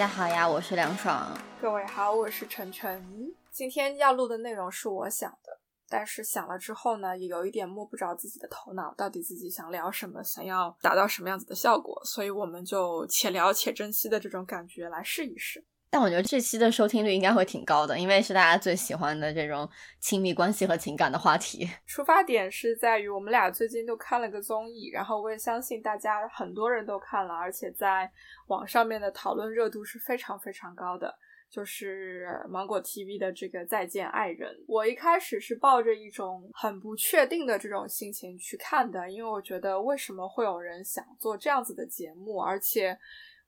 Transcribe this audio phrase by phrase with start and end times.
[0.00, 1.38] 大家好呀，我是梁爽。
[1.60, 3.34] 各位好，我是晨晨。
[3.50, 5.60] 今天要录的内容是我想的，
[5.90, 15.62] 但是想了之后呢，也有一点摸不着自己的头脑，到底自己想聊什么，想要达到什么样子的效果，所以我们就且聊且珍惜的这种感觉来试一试。
[15.92, 19.68] 但我觉得这期的收听率应该会挺高的，因为是大家最喜欢的这种
[19.98, 21.68] 亲密关系和情感的话题。
[21.84, 28.08] 出发点是在于我们俩最近都看了个综艺，然后我也相信大家很多人都看了，而且在
[28.46, 31.12] 网上面的讨论热度是非常非常高的，
[31.50, 34.48] 就是芒果 TV 的这个《再见爱人》。
[34.68, 42.96] 我一开始是抱着一种很不确定的这种心情去看的，因为我觉得为什么会有人想做这样子的节目，而且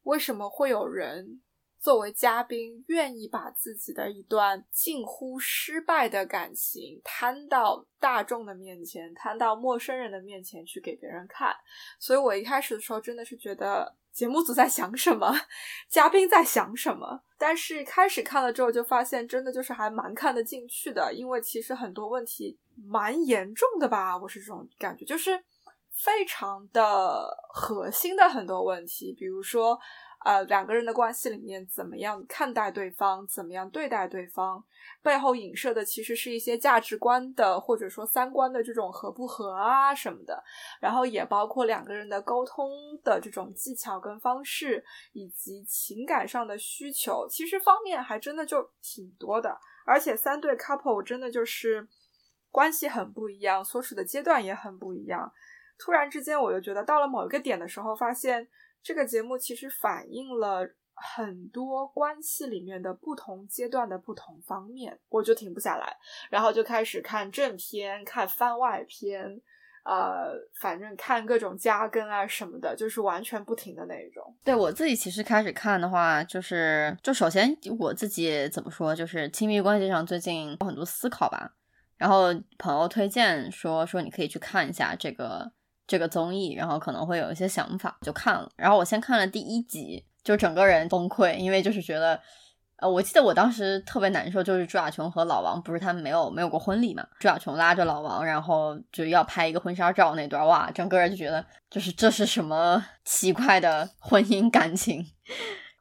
[0.02, 1.40] 为什么会有人。
[1.82, 11.52] 作为嘉宾，愿意把自己的一段近乎失败的感情摊到大众的面前，摊到陌生人的面前去给别人看。
[11.98, 15.34] 所以我一开始的时候真的是觉得节目组在想什么，
[15.88, 17.20] 嘉宾在想什么。
[17.36, 25.36] 但是开始看了之后，就发现真的就是还蛮看得进去的，因为其实很多问题蛮严重的吧，我是这种感觉，就是
[25.90, 29.76] 非常的核心的很多问题，比如说。
[30.24, 34.62] 呃，两个人的关系里面怎么样看待对方，怎么样对待对方，
[35.02, 40.40] 背后影射的其实是一些价值观的或者说三观的这种合不合啊什么的，
[40.80, 42.70] 然后也包括两个人的沟通
[43.02, 49.58] 的这种技巧跟方式，以及情感上的需求，其实方面还真的就挺多的。
[49.84, 51.88] 而且三对 couple 真的就是
[52.52, 55.32] 关系很不一样，所处的阶段也很不一样。
[55.78, 58.46] 突然之间，我就觉得到了某一个点的时候，发现。
[58.82, 65.96] 这个节目其实反映了很多关系里面的不同阶段的不同方面，我就停不下来，
[66.30, 69.40] 然后就开始看正片、看番外篇，
[69.84, 74.34] 呃，反正看各种加更啊什么的，就是完全不停的那种。
[74.44, 81.54] 对我自己其实开始看的话，就是就首先我自己怎么说，就是亲密关系上最近有很多思考吧，
[81.96, 85.52] 然后朋友推荐说说你可以去看一下这个。
[85.92, 88.48] 这个综艺，然后可能会有一些想法，就看了。
[88.56, 92.18] 然后我先看了第一集，就整个人崩溃，因为就是觉得，
[92.76, 105.06] 呃，我记得我当时特别难受，就是朱亚琼和老王不是他们没有没有过婚礼嘛，朱亚琼拉着老王，然后就要拍一个婚纱照那段，哇，整个人就觉得，就是这是什么奇怪的婚姻感情。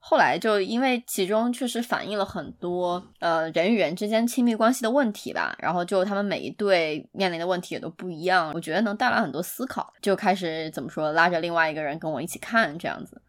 [0.03, 13.21] 后来就因为其中确实反映了很多呃人与人之间亲密关系的问题吧，然后就他们每一对面临的问题也都不一样，我觉得能带来很多思考，就开始怎么说拉着另外一个人跟我一起看这样子，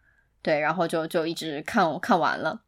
[0.42, 2.58] 对，然后就就一直看看完了。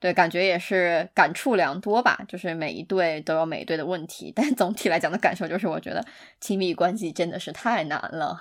[0.00, 2.18] 对，感觉也是感触良多吧。
[2.28, 6.04] 就是每一对都有每一对的问题， 但总体来讲的感受就是，我觉得
[6.40, 8.36] 亲密关系真的是太难了，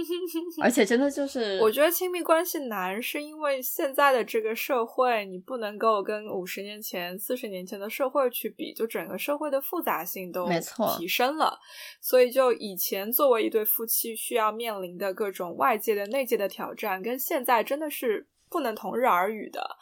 [0.62, 11.58] 而且真的就是，我觉得亲密关系难，是因为现在的这个社会，你不能够跟五十年前、四十年前的社会去比，就整个社会的复杂性都没错提升了。
[12.00, 19.76] 所以，就以前作为一对夫妻需要面临的各种外界的、内界的挑战，跟现在真的是不能同日而语的。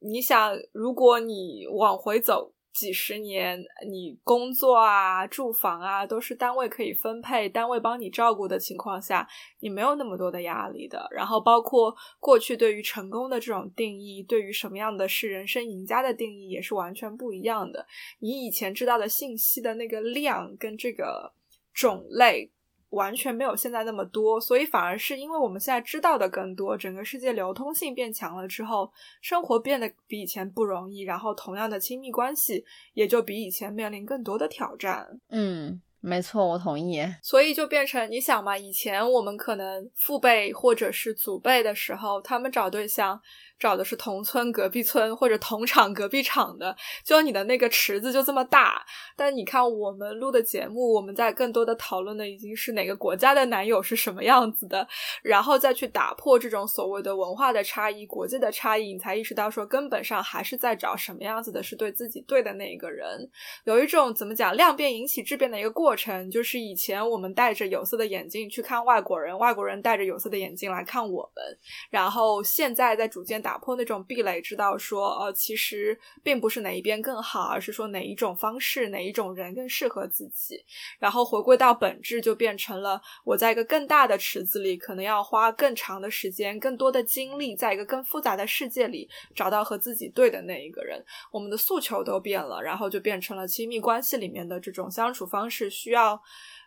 [0.00, 3.58] 你想，如果你往回走几十年，
[3.88, 9.26] 你工作啊、住房啊都是单位可以分配、单位帮你照顾的情况下，
[9.60, 11.08] 你没有那么多的压力的。
[11.10, 17.86] 然后，包括过去对于成功的这种定义，对于什么样的是人生赢家的定义，也是完全不一样的。
[18.20, 21.32] 你以前知道的信息的那个量跟这个
[21.72, 22.52] 种类。
[22.96, 35.06] 完全没有现在那么多，所以反而是因为我们现在知道的更多，整个世界流通性变强了之后，生活变得比以前不容易，然后同样的亲密关系也就比以前面临更多的挑战。
[35.28, 37.04] 嗯，没错，我同意。
[37.22, 43.20] 所以就变成你想嘛，以前我们可能父辈或者是祖辈的时候，他们找对象。
[43.58, 48.84] 找的是同村隔壁村或者同厂隔壁厂的，就你的那个池子就这么大。
[49.16, 54.86] 但你看我们录的节目，我们在更多的讨论的已经是哪个国家的男友是什么样子的，
[55.22, 63.26] 然后再去打破这种所谓的文化的差异、国际的差异，你才意识到说根本上还是在找什么样子的是对自己对的那一个人。
[63.64, 71.58] 有一种怎么讲量变引起质变的一个过程，就是以前我们戴着有色的眼镜去看外国人，外国人戴着有色的眼镜来看我们，
[71.88, 73.45] 然后现在在逐渐。
[73.46, 80.58] 打破那种壁垒，知道说，呃，其实并不是哪一边更好，而是说哪一种方式、哪一种人更适合自己。
[80.98, 91.00] 然后回归到本质，就变成了我在一个更大的池子里，可能要花更长的时间、更多的精力，在一个更复杂的世界里找到和自己对的那一个人。
[91.30, 96.20] 我们的诉求都变了，然后就变成了亲密关系里面的这种相处方式，需要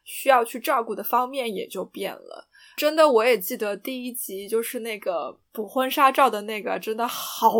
[0.05, 2.47] 需要去照顾的方面也就变了。
[2.79, 7.51] 真的，我也记得第一集就是那个补婚纱照的那个，真的好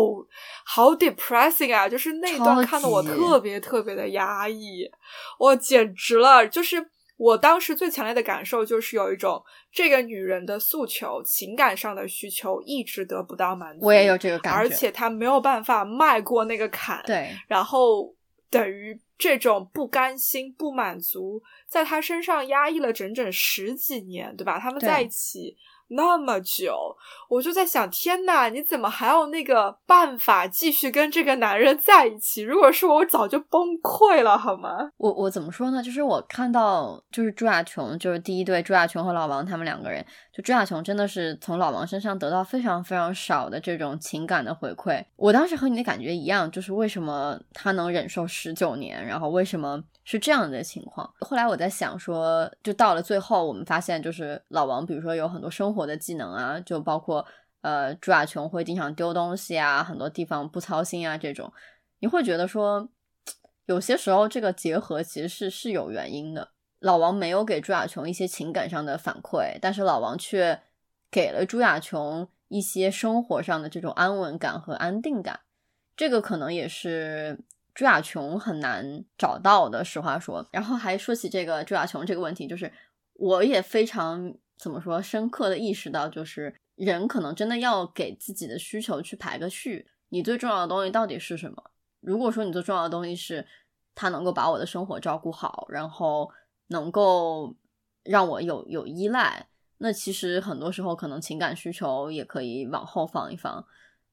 [0.64, 1.86] 好 depressing 啊！
[1.86, 4.90] 就是那段看的我特别特别的压抑，
[5.38, 6.48] 我简直了！
[6.48, 18.14] 就是我当时最强烈的感受就是有一种这个女人的诉求、情感上的需求一直得不到满足，我也有这个感觉，而且她没有办法迈过那个坎，对，然后
[18.50, 19.00] 等于。
[19.22, 24.58] 这种不甘心、不满足，在他身上压抑了整整十几年，对吧？
[24.58, 25.54] 他们在一起。
[25.90, 26.96] 那么久，
[27.28, 32.42] 我就在想，天呐，你怎么还有那个办法继续跟这个男人在一起？
[32.42, 34.90] 如果是我，我早就崩溃了，好吗？
[34.98, 35.82] 我我怎么说呢？
[35.82, 45.04] 就是我看到，就是朱亚琼，就是第一对朱亚琼和老王他们两个人，就朱亚琼真的是从老王身上得到非常非常少的这种情感的回馈。
[45.16, 49.82] 我当时和你的感觉一样，就是为什么他能忍受十九年，然后为什么？
[50.02, 51.12] 是这样的情况。
[51.20, 57.24] 后来我在想说，就到了最后，我们发现就是老王，比如说有很多生活的技能啊，就包括
[57.60, 61.52] 呃朱亚琼会经常丢东西啊，很多地方不操心啊，这种
[62.00, 62.88] 你会觉得说，
[63.66, 66.50] 有些时候这个结合其实是是有原因的。
[66.80, 70.62] 老王没有给朱亚琼一些情感上的反馈，但是老王却
[71.10, 75.40] 给了朱亚琼一些生活上的这种安稳感和安定感。
[75.94, 77.38] 这个可能也是。
[77.74, 80.46] 朱亚琼很难找到的，实话说。
[80.52, 82.72] 然后还说起这个朱亚琼这个问题，就是
[83.14, 89.86] 我也非常怎么说，深刻的意识到，就是人可能真的要给自己的需求去排个序。
[90.08, 91.70] 你最重要的东西到底是什么？
[92.00, 93.46] 如果说你最重要的东西是
[93.94, 96.30] 他能够把我的生活照顾好，然后
[96.68, 97.54] 能够
[98.02, 99.46] 让我有有依赖，
[99.78, 103.64] 那其实很多时候可能情感需求也可以往后放一放。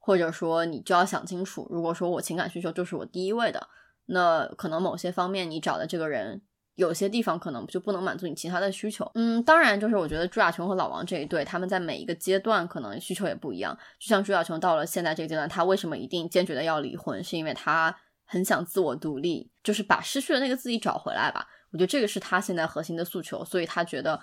[0.08, 3.68] 或者说，你就要想清楚，如果说我情感需求就是我第一位的，
[4.06, 6.42] 那可能某些方面你找的这个人，
[6.76, 9.12] 有些地方可能就不能满足你其他的需求。
[9.16, 13.78] 嗯，当然，就是我觉得朱亚琼和老王这一对，他们在每一个阶段可能需求也不一样。
[14.00, 17.94] 就像朱亚琼到了现在这个阶段，他为什么一定坚决的要离婚，是因为他
[18.24, 21.46] 很想自我独立，就是把失去的那个自己找回来吧。
[21.74, 24.18] 我觉得这个是他现在核心的诉求，所以他觉得。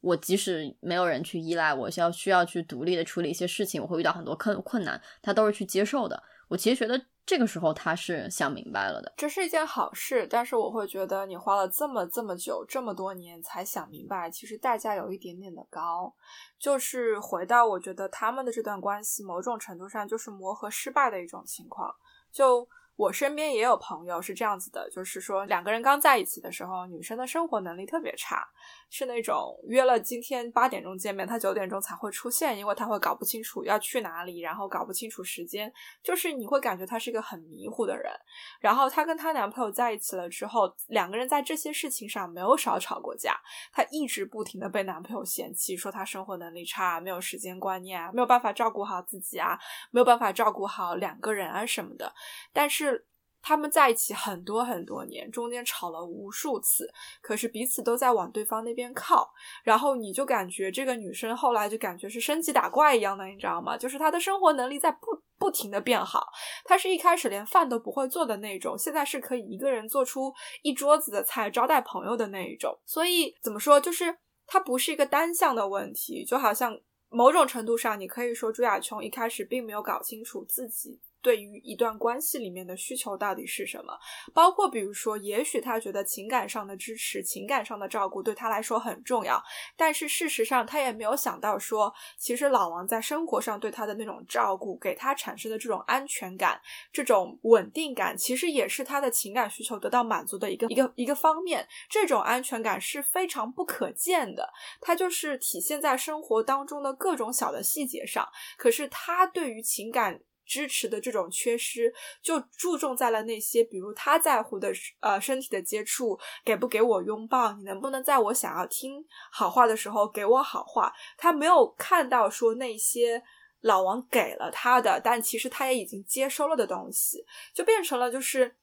[0.00, 6.22] 我即使没有人去依赖，我需要需要去独立的处理一些事情，我会遇到很多困困难，他都是去接受的。
[6.48, 10.26] 我其实觉得这个时候他是想明白了的，这是一件好事。
[10.28, 16.12] 但是我会觉得你花了这么这么久这么多年才想明白，其实代价有一点点的高。
[16.58, 21.94] 就是回到我觉得他们的这段关系，某种程度上就是磨合失败的一种情况。
[22.32, 22.68] 就。
[22.96, 28.46] 我身边也有朋友是这样子的，就是说两个人刚在一起的时候，女生的生活能力特别差，
[28.90, 35.72] 是那种约了今天八点钟见面，他九点钟才会出现，因为他会搞不清楚要去哪里，然后搞不清楚时间，
[36.02, 38.12] 就是你会感觉他是一个很迷糊的人。
[38.60, 43.40] 然后她跟她男朋友在一起了之后，两个人在这些事情上没有少吵过架，
[43.72, 49.56] 她一直不停的被男朋友嫌弃，说她生活能力差，没有时间观念啊，没有办法照顾好自己啊，
[49.92, 52.12] 没有办法照顾好两个人啊什么的，
[52.52, 53.06] 但是。
[53.42, 59.32] 他们在一起很多很多年，中间吵了无数次，可是彼此都在往对方那边靠。
[59.64, 63.76] 然后你就感觉这个女生后来就感觉是升级打怪一样的，你知道吗？
[63.76, 65.06] 就是她的生活能力在不
[65.38, 66.28] 不停的变好。
[66.64, 70.32] 她是一开始连饭都不会做的那种，现在是可以一个人做出
[70.62, 72.78] 一桌子的菜招待朋友的那一种。
[72.84, 76.78] 所以怎么说，就是它不是一个单向的问题，就好像
[77.08, 81.00] 某种程度上，你可以说朱亚琼一开始并没有搞清楚自己。
[81.22, 83.92] 对于一段关系里面的需求到底是什么？
[84.32, 89.42] 包括比如说，也许他觉得情感上的支持、情感上的照顾对他来说很重要，
[89.76, 96.60] 但是事实上他也没有想到说，其实老王在生活上对他的那种照顾，给他产生的这种安全感、
[96.92, 101.66] 这种稳定感，其实也是他的情感需求得到满足的一个一个一个方面。
[101.88, 104.48] 这种安全感是非常不可见的，
[104.80, 108.26] 它就是体现在生活当中的各种小的细节上。
[108.56, 110.20] 可是他对于情感。
[110.50, 120.92] 支持的这种缺失，就注重在了那些，比如他在乎的，呃，身体的接触，给不给我拥抱，你能不能在我想要听好话的时候给我好话？
[121.16, 123.22] 他没有看到说那些
[123.60, 128.56] 老王给了他的，但其实他也已经接收了的东西，就变成了就是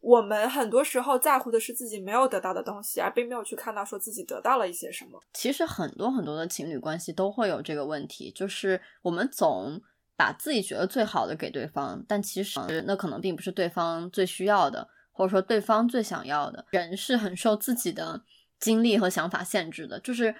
[0.00, 5.20] 我们很多时候在乎的是自己没有得到的东西，而并没有去看到说自己得到了一些什么。
[5.34, 9.82] 其实很多很多的情侣关系都会有这个问题，就是我们总。
[10.16, 16.64] 把自己觉得最好的给对方，但其实那可能并不是对方最需要的，或者说对方最想要的。
[16.70, 18.22] 人是很受自己的
[18.60, 20.32] 经历和想法限制的，就是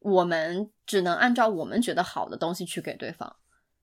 [0.00, 3.36] 我们只能按照我们觉得好的东西去给对方。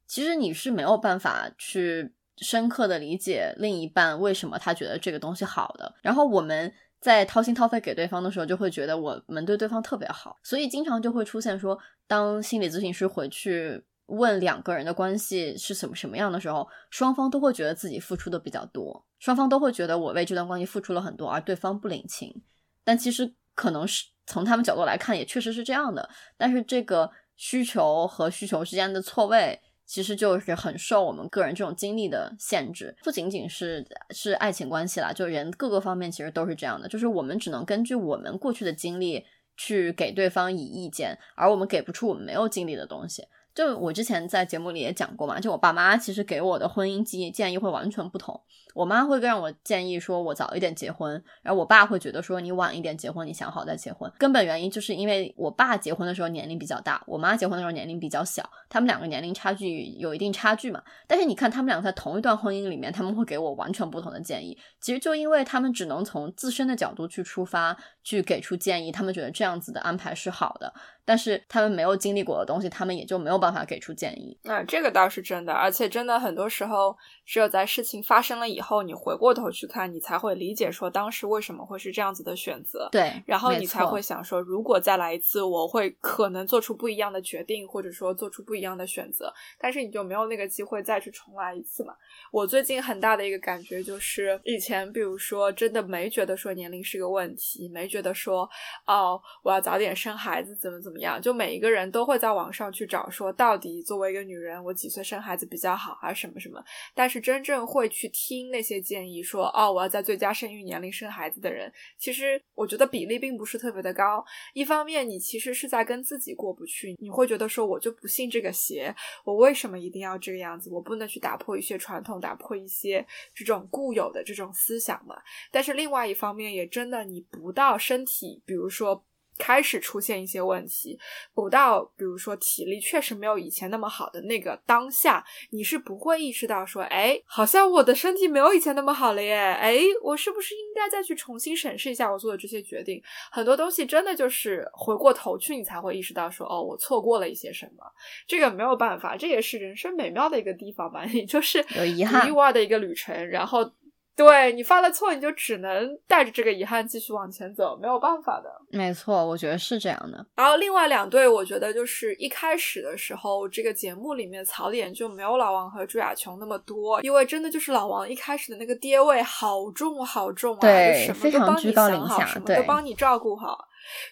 [0.06, 5.96] 其实你是没有办法去深刻的理解另一半为什么他觉得这个东西好的。
[6.02, 13.86] 然后我们在掏心掏肺给对方的时候，就会觉得我们对对方特别好，所以经常就会出现说，当心理咨询师回去。
[14.14, 22.42] 问两个人的关系是什么什么样的时候，双方都会觉得自己付出的比较多，双方都会觉得我为这段关系付出了很多，而对方不领情。
[22.84, 26.10] 但其实可能是从他们角度来看，也确实是这样的。
[26.38, 32.96] 但是这个需求和需求之间的错位，其实就是很受我们个人这种经历的限制。
[33.04, 43.28] 不仅仅是是爱情关系啦，就人各个方面其实都是这样的，就是我们只能根据我们过去的经历去给对方以意见，而我们给不出我们没有经历的东西。
[43.54, 48.42] 就我之前在节目里也讲过嘛，就我爸妈其实给我的婚姻建建议会完全不同。
[48.74, 51.12] 我妈会让我建议说我早一点结婚，
[51.42, 54.12] 然后我爸会觉得说你晚一点结婚，你想好再结婚。
[54.18, 60.82] 根本原因就是因为我爸结婚的时候年龄比较大，我妈结婚的时候年龄比较小，他们两个年龄差距有一定差距嘛。
[61.08, 64.58] 但是你看他们两个在同一段婚姻里面，他们会给我完全不同的建议。
[64.80, 70.74] 其实就因为他们只能从自身的角度去出发，去给出建议，他们觉得这样子的安排是好的。
[71.06, 74.38] 但是他们没有经历过的东西，他们也就没有办法给出建议。
[74.44, 82.88] 那这个倒是真的，而且真的很多时候，只有在事情发生了以后，你回过头去看，你才会理解说当时为什么会是这样子的选择。
[82.94, 89.34] 对，然后你才会想说，如果再来一次，我会可能做出不一样的决定，或者说做出不一样的选择。
[89.60, 91.94] 但是你就没有那个机会再去重来一次嘛？
[92.32, 98.50] 我最近很大的一个感觉就是，以前比如说真的没觉得说年龄是个问题，没觉得说
[98.88, 100.94] 哦，我要早点生孩子怎么怎么。
[100.94, 101.20] 怎么样？
[101.20, 106.14] 就每一个人都会在网上去找，说到底作为一个女人，我几岁生孩子比较好啊？
[106.14, 106.64] 什么什么？
[106.94, 114.24] 但是真正会去听那些建议，说哦，我要在最佳生育年龄生孩子的人，其实我觉得比例并不是特别的高。
[114.54, 118.96] 一方面，你其实是在跟自己过不去，你会觉得说，我就不信这个邪，
[119.26, 120.70] 我为什么一定要这个样子？
[120.70, 125.16] 我不能去打破一些传统，打破一些这种固有的这种思想嘛？
[125.52, 129.04] 但是另外一方面，也真的你不到身体，比如说。
[129.38, 131.00] 开始出现一些问题，
[131.34, 143.02] 补到比如说体力确实没有以前那么好的那个当下，你是不会意识到说，哎，好像我的身体没有以前那么好了耶，哎，我是不是应该再去重新审视一下我做的这些决定？
[143.32, 147.84] 很多东西真的就是回过头去，你才会意识到说，哦，我错过了一些什么。
[148.28, 153.72] 这个没有办法，这也是人生美妙的一个地方吧，也就是有遗憾、意外的一个旅程，然后。
[154.16, 158.50] 对你犯了错，你就只能带着这个遗憾继续往前走，没有办法的。
[158.70, 160.26] 没错，我觉得是这样的。
[160.36, 173.68] 然后另外两对，我觉得就是一开始的时候，这个节目里面槽点就没有老王和朱亚琼那么多，因为真的就是老王一开始的那个爹味好重好重啊，对，什么都帮你想好，什么都帮你照顾好。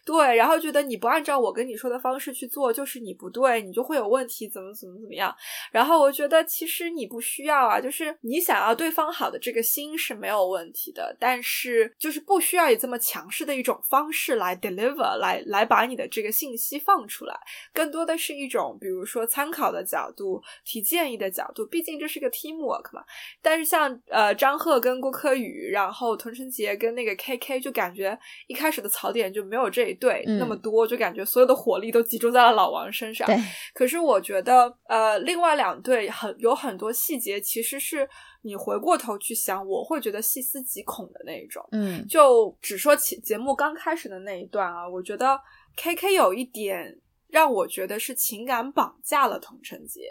[0.05, 5.33] 对，然后觉得你不按照我跟你说的方式去做，就是你不对，你就会有问题，怎么怎么怎么样。
[5.71, 17.33] 然后我觉得其实你不需要啊，就是你想要对方好的这个心是没有问题的，但是就是不需要以这么强势的一种方式来 deliver，来来把你的这个信息放出来，
[17.73, 23.03] 更多的是一种比如说参考的角度、提建议的角度，毕竟这是个 teamwork 嘛。
[23.41, 29.60] 但是像呃张赫跟郭柯宇，然后童晨杰跟那个 KK，就感觉一开始的槽点就没有。
[29.61, 33.27] 有这一对那么多，就感觉所有的火力都集中在了老王身上。
[33.73, 38.07] 可是我觉得，呃，另外两对很有很多细节，其实是
[38.41, 41.65] 你回过头去想，我会觉得细思极恐的那一种。
[41.71, 45.39] 嗯，就只说起节目刚开始的那一段啊，我觉得
[45.75, 46.99] K K 有一点
[47.29, 50.01] 让我觉得是情感绑架了童晨杰，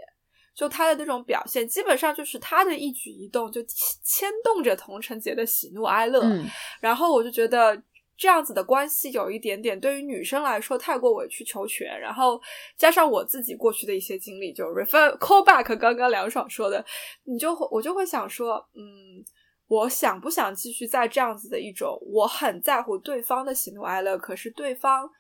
[0.55, 3.63] 就他的那种表现，基本上就是他的一举一动就
[4.03, 6.21] 牵动着童晨杰的喜怒哀乐。
[6.23, 6.47] 嗯，
[6.81, 7.83] 然后我就觉得。
[8.21, 12.39] 这样子的关系有一点点对于女生来说太过委曲求全，然后
[12.77, 16.85] 加上我自己过去的一些经历，就 refer call back 刚刚梁爽说的，
[17.25, 19.25] 你就会我就会想说，嗯，
[19.69, 25.11] 我想不想继续在这样子的一种我很在乎对方的喜怒哀乐，可是对方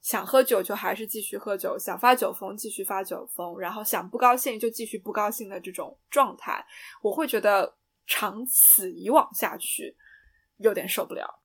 [0.00, 6.64] 想喝酒就还是继续喝酒，想发酒疯继续发酒疯，然后想不高兴就继续不高兴的这种状态，
[7.02, 7.74] 我会觉得
[8.06, 9.96] 长此以往下去
[10.58, 11.40] 有点受不了。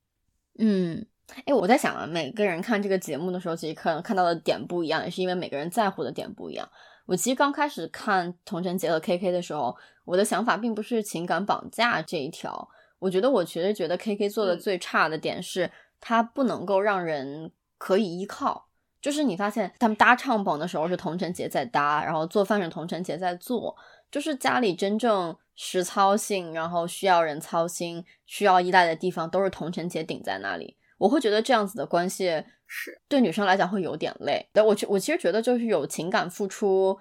[0.60, 1.06] 嗯，
[1.46, 6.70] 哎，我在想啊，每个人看这个节目的时候，其实可能看到的点不一样，也是因为每个人在乎的点不一样。
[7.06, 9.76] 我其实刚开始看童晨杰和 KK 的时候，
[10.06, 12.70] 我的想法并不是情感绑架这一条。
[13.00, 18.68] 我觉得，我其实觉得 KK 做的最差的点是，他不能够让人可以依靠。
[19.02, 23.74] 就是你发现他们搭帐篷的时候是同城节在搭，然后做饭是同城节在做，
[24.12, 30.76] 就是家里真正实操性，然后需要人操心、需要依赖的地方都是同城节顶在那里。
[30.98, 34.48] 我会觉得这样子的关系是对女生来讲会有点累。
[34.52, 36.98] 但我我其实觉得就是有情感付出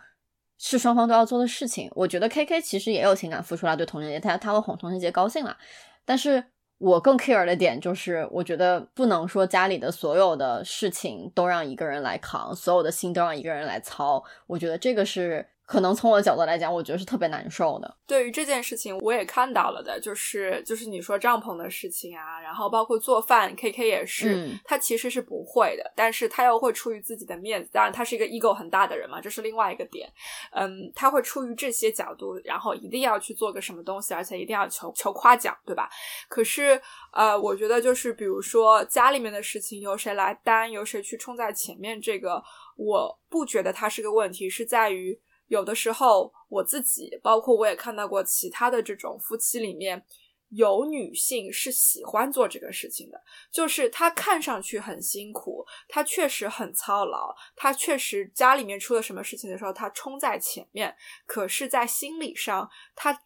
[0.59, 1.91] 是双方都要做的事情。
[1.95, 5.57] 我觉得 K K 其实也有情感付出啦，对同城节，他他会哄同城节高兴啦，
[6.05, 6.45] 但是。
[6.81, 14.23] 我更 care 的点就是，我觉得不能说家里的所有的事情都让一个人来扛，所有的心都让一个人来操。
[14.47, 15.45] 我觉得这个是。
[15.69, 17.97] 可能从我的角度来讲，我觉得是特别难受的。
[18.07, 30.11] 对于这件事情，我也看到了的，就是就是你说帐篷的事情啊，然后包括做饭，K K 也是，他其实是不会的，但是他又会出于自己的面子，当然他是一个 ego 很大的人嘛，这是另外一个点。
[30.53, 35.91] 嗯，他会出于这些角度，然后一定要去做个什么东西，而且一定要求求夸奖，对吧？
[36.31, 36.81] 可是
[37.13, 42.43] 呃，我觉得就是比如说家里面的事情由谁来担，由谁去冲在前面，这个
[42.79, 45.21] 我不觉得它是个问题，是在于。
[45.49, 50.03] 有的时候，我自己，包括我也看到过其他的这种夫妻里面，
[50.51, 63.21] 有女性是喜欢做这个事情的，就是她看上去很辛苦，她确实很操劳，她确实家里面出了什么事情的时候，她冲在前面，可是，在心理上，她。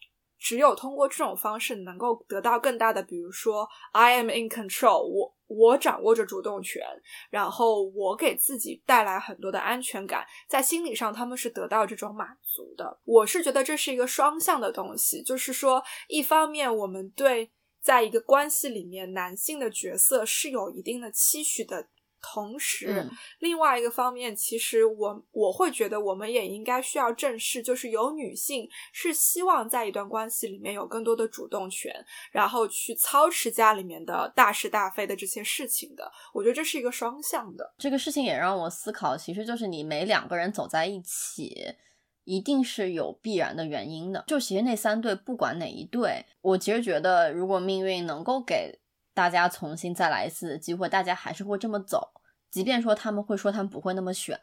[0.44, 6.82] 只有通过这种方式，能够得到更大的，比如说，I am in control，我我掌握着主动权，
[7.30, 13.00] 然后我给自己带来很多的安全感，在心理上他们是得到这种满足的。
[13.04, 21.88] 我是觉得这是一个双向的东西，就是说，一方面我们对在一个关系里面男性的角色是有一定的期许的。
[22.22, 23.04] 同时，
[23.40, 31.92] 另外一个方面，其实我我会觉得，我们也应该需要正视，就是有女性是希望在一段关系里面有更多的主动权，
[32.30, 36.10] 然后去操持家里面的大是大非的这些事情的。
[36.32, 37.74] 我觉得这是一个双向的。
[37.76, 41.74] 这个事情也让我思考，其实就是你每两个人走在一起，
[42.22, 44.22] 一定是有必然的原因的。
[44.28, 48.78] 就其实那三对，不管哪一对，我其实觉得，如果命运能够给。
[49.14, 52.12] 大家重新再来一次的机会，大家还是会这么走。
[52.50, 54.38] 即便说他们会说他们不会那么选，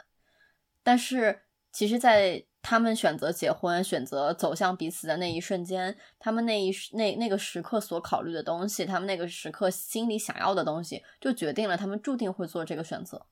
[0.82, 13.28] 但是其实，在他们选择结婚、选择走向彼此的那一瞬间，他们那一那那个时刻所考虑的东西，他们那个时刻心里想要的东西，就决定了他们注定会做这个选择。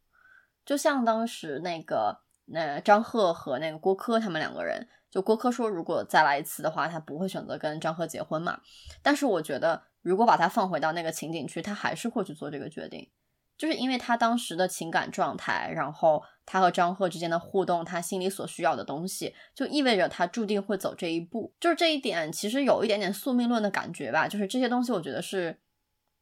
[0.64, 8.62] 就像当时那个那张赫和那个郭柯他们两个人，就郭柯说，如果再来一次的话，他不会选择跟张赫结婚嘛。
[9.02, 9.82] 但是我觉得。
[10.08, 13.10] 如果把他放回到那个情景去，他还是会去做这个决定，
[13.58, 21.54] 就是因为他当时的情感状态，然后他和张赫之间的互动，他心里所需要的东西，就意味着他注定会走这一步。
[21.60, 24.28] 就是这一点，其实有一点点宿命论的感觉吧。
[24.28, 25.60] 就是这些东西，我觉得是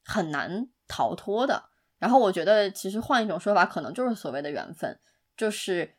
[0.03, 1.69] 很难逃脱的。
[1.99, 4.99] 然后我觉得，其实换一种说法，可能就是所谓的缘分，
[5.37, 5.95] 就是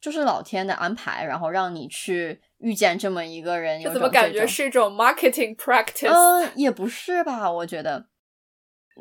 [0.00, 2.40] 就是老天的安排，然后让你去。
[2.64, 6.08] 遇见这么一个人，怎么感觉是一种 marketing practice？
[6.10, 7.50] 嗯，也不是吧？
[7.52, 8.06] 我觉得，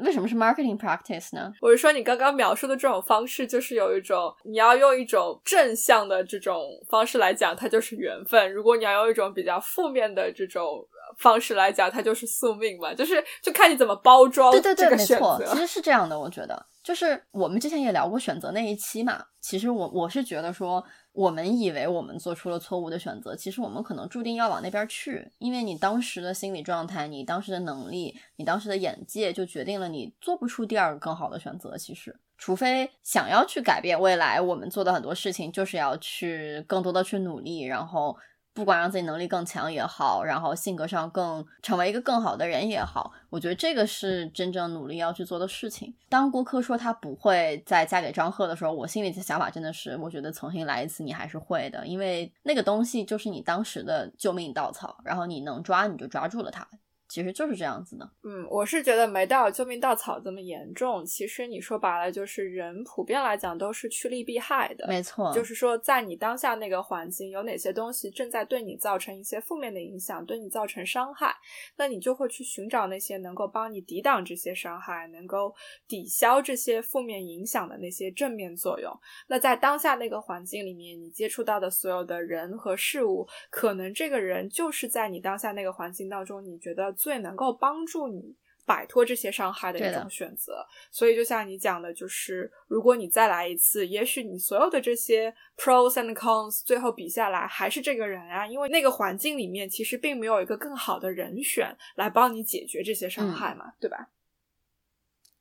[0.03, 1.53] 为什么是 marketing practice 呢？
[1.61, 10.85] 我是说，你刚刚描述的这种方式，就是有一种你要用一种正向的这种方式来讲，它就是缘分；如果你要用一种比较负面的这种
[11.17, 12.93] 方式来讲，它就是宿命嘛。
[12.93, 14.51] 就是就看你怎么包装。
[14.51, 16.19] 对对对，没错，其实是这样的。
[16.19, 19.23] 我觉得，就是我们之前也聊过选择那一期嘛。
[19.39, 20.83] 其实我我是觉得说。
[21.13, 31.77] 我们以为我们做出了错误的选择，其实我们可能注定要往那边去，因为你当时的心理状态、你当时的能力、你当时的眼界，就决定了你做不出第二个更好的选择。
[31.77, 38.17] 其实，除非想要去改变未来，我们做的很多事情就是要去更多的去努力，然后。
[38.53, 45.93] 不管让自己能力更强也好，然后性格上更成为一个更好的人也好，我觉得这个是真正努力要去做的事情。
[46.07, 56.67] 当郭柯说他不会再嫁给张赫的时候，我心里的想法真的是，我觉得重新来一次你还是会的，因为那个东西就是你当时的救命稻草，然后你能抓你就抓住了它。
[57.13, 58.09] 其实就是这样子的。
[58.23, 61.05] 嗯，我是觉得没到救命稻草这么严重。
[61.05, 64.87] 其实你说白了，就是人普遍来讲都是趋利避害的。
[64.87, 71.35] 没错，就是说在你当下那个环境，有哪些东西正在对你造成一些负面的影响，对你造成伤害，
[71.77, 75.53] 那你就会去寻找那些能够帮你抵挡这些伤害，能够
[75.87, 78.91] 抵消这些负面影响的那些正面作用。
[79.27, 86.91] 那在当下那个环境里面，你接触到的所有的人和事物，可能这个人就是在你当下那个环境当中，你觉得。
[87.03, 88.33] 最能够帮助你
[88.65, 104.07] 摆脱这些伤害的一种选择，所以就像你讲的，就是如果你再来一次，也许你所有的这些 pros and cons 最后比下来还是这个人啊，因为那个环境里面其实并没有一个更好的人选来帮你解决这些伤害嘛，对吧？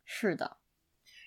[0.04, 0.56] 是的。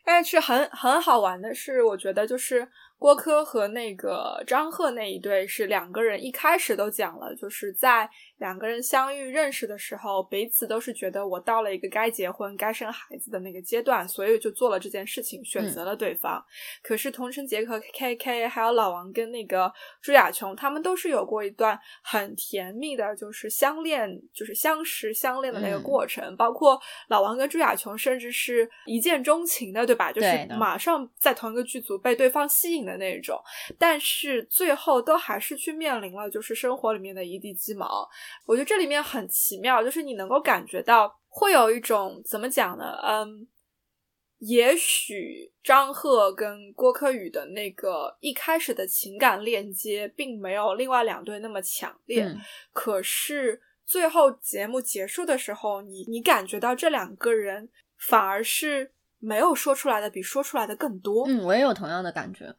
[0.03, 16.43] 但是很很好玩的是，我觉得就是郭柯和那个张赫那一对是两个人一开始都讲了，就是在两个人相遇认识的时候，彼此都是觉得我到了一个该结婚、该生孩子的那个阶段，所以就做了这件事情，选择了对方。
[16.81, 26.35] 可是童晨杰和 K K 还有老王跟那个朱亚琼，他们都是有过一段很甜蜜的，就是相恋，就是相识相恋的那个过程。
[26.37, 26.79] 包括
[27.09, 30.11] 老王跟朱亚琼，甚至是一见钟情的，对吧？
[30.11, 33.41] 就是马上在同一个剧组被对方吸引的那种。
[33.79, 38.07] 但是最后都还是去面临了，就是生活里面的一地鸡毛。
[38.45, 42.97] 我觉得这里面很奇妙，就是你能够感觉到会有一种怎么讲呢？
[43.03, 43.47] 嗯，
[44.39, 52.29] 也许张赫跟郭柯宇的那个一开始的情感链接并没有另外两对那么强烈，
[52.71, 61.25] 可是最后节目结束的时候，你你感觉到这两个人反而是没有说出来的比说出来的更多。
[61.27, 62.53] 嗯，我也有同样的感觉。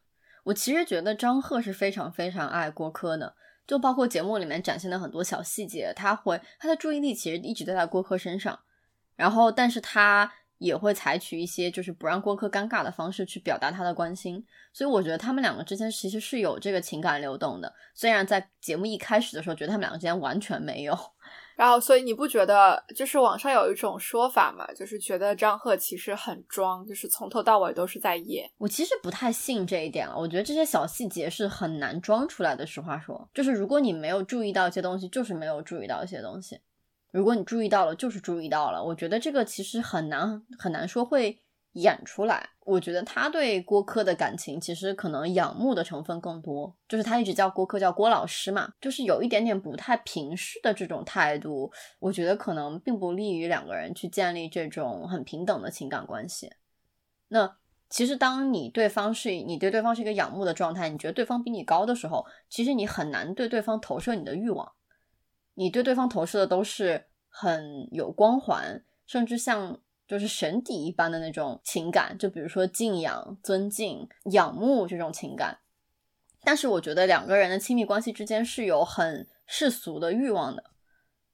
[0.47, 3.35] 我其实觉得张赫是非常非常爱郭柯的。
[3.65, 8.57] 就包括节目里面展现的很多小细节，他会他的注意力其实一直都在郭柯身上，
[9.17, 20.97] 然后但是他也会采取一些就是不让郭柯尴尬的方式去表达他的关心，所以我觉得他们两个之间其实是有这个情感流动的，虽然在节目一开始的时候觉得他们两个之间完全没有。
[21.57, 24.63] 然后，所以你不觉得就是网上有一种说法嘛？
[24.75, 28.47] 就是觉得张赫其实很装，就是从头到尾都是在演。
[28.59, 30.15] 我其实不太信这一点了。
[30.15, 32.63] 我觉得这些小细节是很难装出来的。
[32.63, 36.57] 实话说，就是如果你没有注意到一些东西，就是没有注意到一些东西；
[37.11, 38.83] 如果你注意到了，就是注意到了。
[38.83, 41.41] 我觉得这个其实很难很难说会。
[41.77, 56.51] 演出来，我觉得他对郭柯的感情其实可能仰慕的成分更多，就是他一直叫郭柯叫郭老师嘛，就是有一点点不太平视的这种态度，我觉得可能并不利于两个人去建立这种很平等的情感关系。
[57.27, 57.57] 那
[57.89, 64.71] 其实当你对方是你对对方是一个仰慕的状态，你觉得对方比你高的时候，其实你很难对对方投射你的欲望，
[65.53, 69.79] 你对对方投射的都是很有光环，甚至像。
[70.07, 75.59] 就是神邸一般的那种情感，就比如说敬仰、尊敬、仰慕这种情感。
[76.43, 80.63] 但是我觉得两个人的亲密关系之间是有很世俗的欲望的，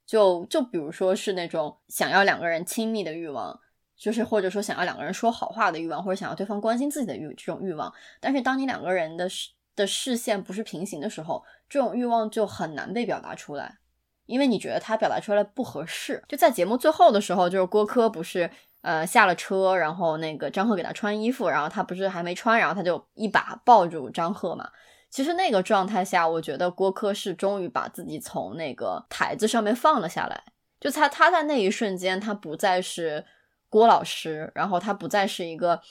[0.06, 3.60] 就就比如说是那种想要两个人亲密的欲望，
[3.96, 7.94] 就是或者说想要两个人说好话的欲望，或者想要对方关心自己的欲这种欲望。
[8.20, 13.78] 但是当你两个人的视的视线不是平行的时候，这种欲望就很难被表达出来。
[14.26, 18.50] 因为你觉得他表达出来不合适，就在节目最后的时候，就是郭柯不是
[18.82, 24.70] 呃下了车，然后那个张赫给他穿衣服，然后他不是还没穿，然后他就一把抱住张赫嘛。
[25.10, 30.44] 其实那个状态下，我觉得郭柯是终于把自己从那个台子上面放了下来，
[30.80, 33.24] 就他他在那一瞬间，他不再是
[33.70, 35.82] 郭老师，然后他不再是一个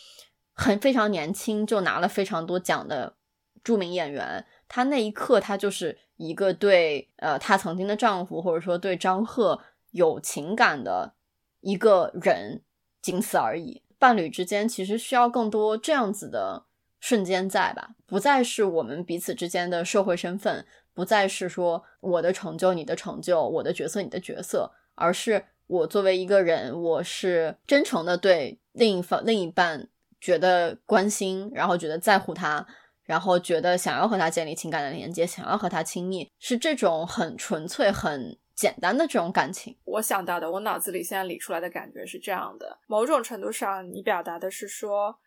[0.55, 3.15] 很非常年轻就拿了非常多奖的
[3.63, 4.45] 著名演员。
[4.69, 11.15] 他那一刻，他就是一个对呃她曾经的丈夫，或者说对张赫有情感的
[11.61, 12.63] 一个人，
[13.01, 13.83] 仅此而已。
[13.99, 16.65] 伴侣之间其实需要更多这样子的
[17.01, 17.91] 瞬间在吧？
[18.07, 29.89] 不再是我们彼此之间的社会身份，不再是说我的成就、你的成就、我的角色、你的角色，而是我作为一个人，我是真诚的对另一方、另一半
[30.21, 32.67] 觉得关心，然后觉得在乎他。
[33.05, 39.77] 然后觉得想要和他建立情感的连接，想要和他亲密，是这种很纯粹、很简单的这种感情。
[39.85, 45.19] 我想到的，我脑子里现在理出来的感觉是这样的：某种程度上，你表达的是说。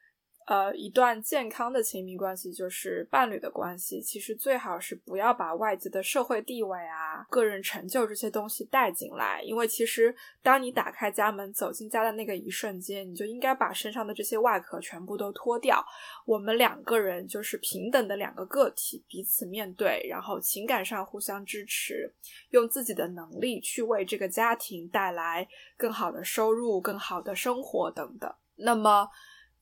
[0.45, 15.83] 呃，一段健康的亲密关系就是伴侣的关系，其实最好是不要把外界的社会地位啊、个人成就这些东西带进来，因为其实当你打开家门走进家的那个一瞬间，你就应该把身上的这些外壳全部都脱掉。
[16.27, 22.13] 我们两个人就是平等的两个个体，彼此面对，然后情感上互相支持，
[22.51, 28.31] 用自己的能力去为这个家庭带来更好的收入、更好的生活等等。
[28.57, 29.09] 那么。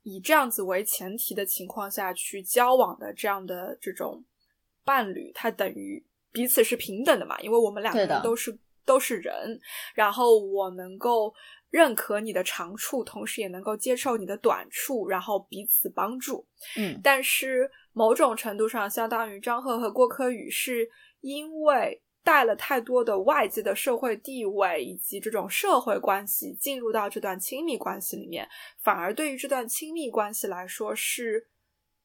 [0.03, 4.23] 以这样子为前提的情况下去交往的这样的这种
[4.85, 7.39] 伴侣，他等于彼此是平等的嘛？
[7.41, 9.59] 因为我们两个人都是都是人，
[9.95, 11.33] 然后我能够
[11.71, 16.45] 认可你的长处，同时也能够接受你的短处，然后彼此帮助。
[16.77, 20.87] 嗯，但是某种程度上，相当于张赫和郭柯宇是
[21.21, 22.02] 因为。
[22.23, 28.47] 带了太多的外界的社会地位以及这种社会关系进入到这段亲密关系里面，
[28.81, 31.47] 反而对于这段亲密关系来说是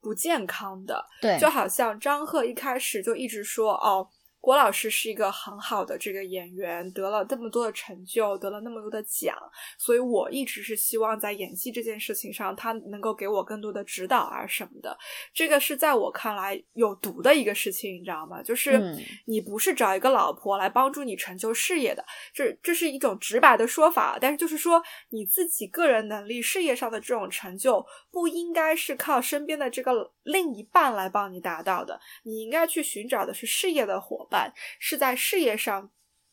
[0.01, 1.07] 不健康的。
[1.21, 4.09] 对，就好像张赫一开始就一直说哦。
[4.49, 9.37] 郭老师是一个很好的这个演员，得了这么多的成就，得了那么多的奖，
[9.77, 14.97] 所以我一直是希望在演戏这件事情上，他能够给我更多的指导啊什么的。
[15.35, 18.43] 这个是在我看来有毒的一个事情，你知道吗？
[18.43, 18.81] 就是
[19.27, 35.91] 你不是找一个老婆来帮助你成就事业的，这这是一种直白的说法，但是就是说你自己个人能力、事业上的这种成就，不应该是靠身边的这个另一半来帮你达到的，你应该去寻找的是事业的伙伴，是在事业上。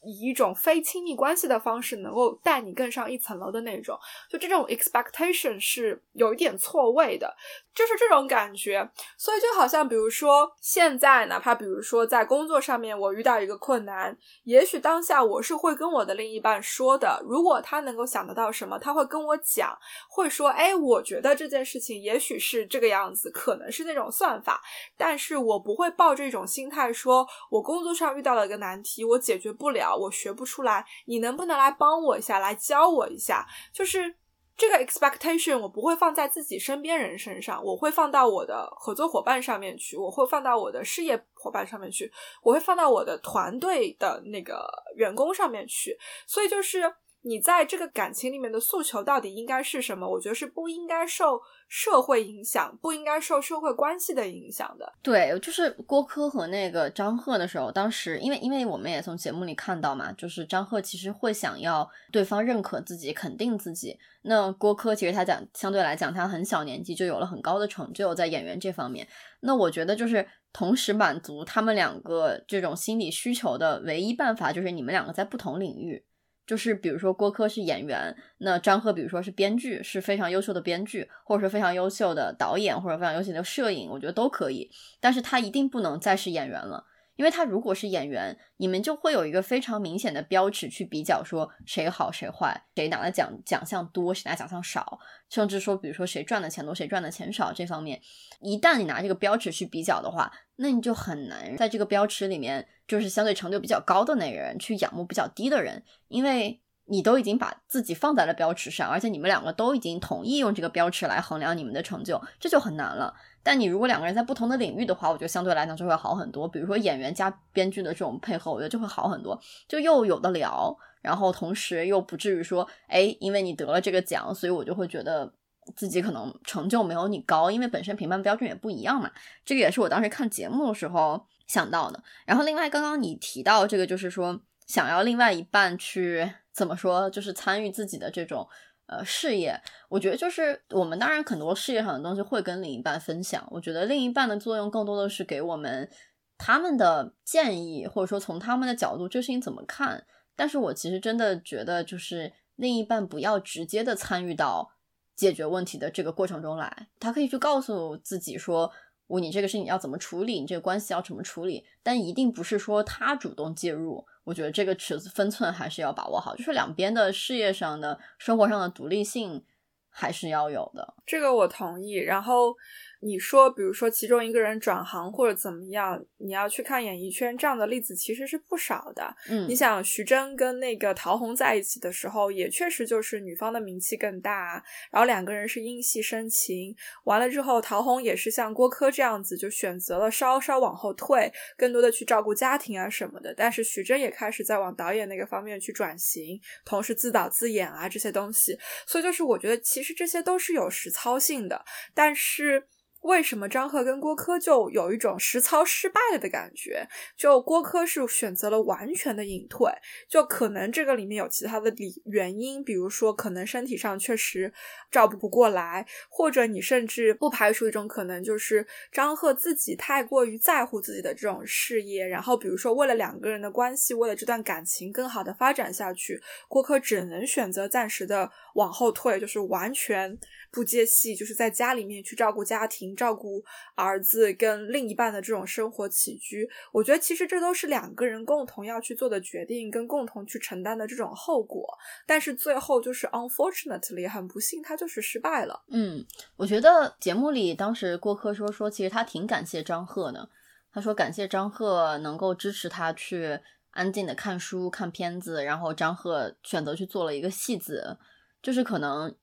[0.08, 3.98] 以一种非亲密关系的方式，能够带你更上一层楼的那种，
[4.30, 7.36] 就这种 expectation 是有一点错位的，
[7.76, 8.90] 就是这种感觉。
[9.18, 17.22] 所以就好像，比如说现在，哪怕比如说在工作上面，我遇到一个困难，也许当下我是会跟我的另一半说的。
[17.28, 19.78] 如果他能够想得到什么，他会跟我讲，
[20.10, 24.62] 会说：“哎，我觉得这件事情也许是这个样子，可能是那种算法。”
[24.96, 29.96] 但是我不会抱这种心态，说我工作上遇到了一个难题，我解决不了。
[29.96, 33.46] 我学不出来，你能不能来帮我一下，来教我一下？
[33.74, 34.16] 就是
[34.58, 45.98] 这个 expectation，我不会放在自己身边人身上，我会放到我的合作伙伴上面去，我会放到我的事业伙伴上面去，我会放到我的团队的那个员工上面去。
[46.28, 46.96] 所以就是。
[47.28, 50.08] 你在这个感情里面的诉求到底应该是什么？
[50.08, 54.94] 我觉得是不应该受社会影响，不应该受社会关系的影响的。
[55.02, 63.98] 对，就是郭柯和那个张赫的时候，当时因为因为我们也从节目里看到嘛，就是张赫其实会想要对方认可自己、肯定自己。
[64.22, 69.08] 那郭柯其实他讲相对来讲，他很小年纪就有了很高的成就在演员这方面。
[69.40, 76.06] 那我觉得就是同时满足他们两个这种心理需求的唯一办法，就是你们两个在不同领域。
[76.46, 84.70] 就是比如说郭柯是演员，那张赫比如说是编剧，是非常优秀的编剧，或者说非常优秀的导演，或者非常优秀的摄影，我觉得都可以。
[85.00, 86.86] 但是他一定不能再是演员了。
[87.16, 95.00] 因为他如果是演员，你们就会有一个非常明显的标尺去比较，说谁好谁坏，谁拿的奖奖项多，谁拿奖项少，
[95.30, 98.02] 甚至说，比如说谁赚的钱多，谁赚的钱少，这方面，
[98.40, 106.62] 一旦你拿这个标尺去比较的话，那你就很难在这个标尺里面，就是相对成就比较高的那个人去仰慕比较低的人，因为。
[106.88, 113.12] 你都已经把自己放在了标尺上，而且你们两个都已经同意用这个标尺来衡量你们的成就，这就很难了。
[113.46, 116.48] 但你如果两个人在不同的领域的话，我觉得相对来讲就会好很多。
[116.48, 125.32] 比如说演员加编剧的这种配合，我觉得就会好很多，就又有的聊，然后同时又不至于说，哎，因为你得了这个奖，所以我就会觉得
[125.76, 129.12] 自己可能成就没有你高，因为本身评判标准也不一样嘛。
[129.46, 132.04] 这个也是我当时看节目的时候想到的。
[132.26, 136.32] 然后另外刚刚你提到这个，就是说想要另外一半去。
[136.56, 137.10] 怎么说？
[137.10, 138.48] 就是参与自己的这种
[138.88, 143.46] 呃事业，我觉得就是我们当然很多事业上的东西会跟另一半分享。
[143.52, 145.90] 我觉得另一半的作用更多的是给我们
[146.38, 150.06] 他们的建议，或者说从他们的角度这事情怎么看。
[150.36, 154.72] 但是我其实真的觉得，就是另一半不要直接的参与到
[155.16, 158.72] 解决问题的这个过程中来，他可以去告诉自己说。
[159.08, 160.40] 我你这个事情要怎么处理？
[160.40, 161.66] 你这个关系要怎么处理？
[161.84, 164.06] 但一定不是说他主动介入。
[164.24, 169.44] 我觉得这个尺子分寸还是要把握好，就是两边的事业上的、生活上的独立性
[169.90, 170.96] 还是要有的。
[171.06, 171.94] 这个我同意。
[171.94, 172.56] 然后。
[173.02, 179.16] 你说，比如说其中一个人转行或者怎么样，你要去看演艺圈这样的例子其实是不少的。
[179.30, 186.76] 嗯，你想徐峥跟那个陶虹在一起的时候，也确实就是女方的名气更大，然后两个人是因戏生情。
[187.04, 193.34] 完了之后，陶虹也是像郭柯这样子，就选择了稍稍往后退，更多的去照顾家庭啊什么的。
[193.36, 198.58] 但是徐峥也开始在往导演那个方面去转型，同时自导自演啊这些东西。
[198.88, 202.68] 所以就是我觉得其实这些都是有实操性的，但是。
[203.06, 206.88] 为什么张赫跟郭柯就有一种实操失败了的感觉？
[207.16, 209.72] 就郭柯是选择了完全的隐退，
[210.10, 214.52] 就可能这个里面有其他的理原因，比如说可能身体上确实
[214.90, 230.18] 照顾不过来，或者你甚至不排除一种可能，就是张赫自己太过于在乎自己的这种事业，然后比如说为了两个人的关系，为了这段感情更好的发展下去，郭柯只能选择暂时的往后退，就是完全
[230.52, 232.95] 不接戏，就是在家里面去照顾家庭。
[232.96, 233.44] 照顾
[233.76, 241.68] 儿子跟另一半的这种生活起居，我觉得其实这都是两个人共同要去做的决定，跟共同去承担的这种后果。
[242.08, 245.64] 但是最后就是 unfortunately 很不幸，他就是失败了。
[245.70, 246.06] 嗯，
[246.38, 250.30] 我觉得节目里当时郭柯说说，其实他挺感谢张赫的。
[250.72, 253.40] 他说感谢张赫能够支持他去
[253.72, 257.98] 安静的看书看片子，然后张赫选择去做了一个戏子，
[258.42, 259.16] 就是可能。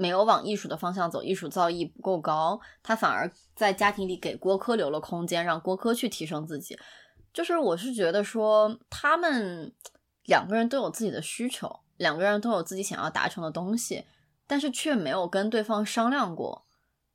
[0.00, 6.78] 没有往艺术的方向走，艺术造诣不够高，他反而在家庭里给郭柯留了空间，让郭柯去提升自己。
[7.34, 9.74] 就是我是觉得说他们
[10.24, 14.06] 两个人都有自己的需求，两个人都有自己想要达成的东西，
[14.46, 16.64] 但是却没有跟对方商量过，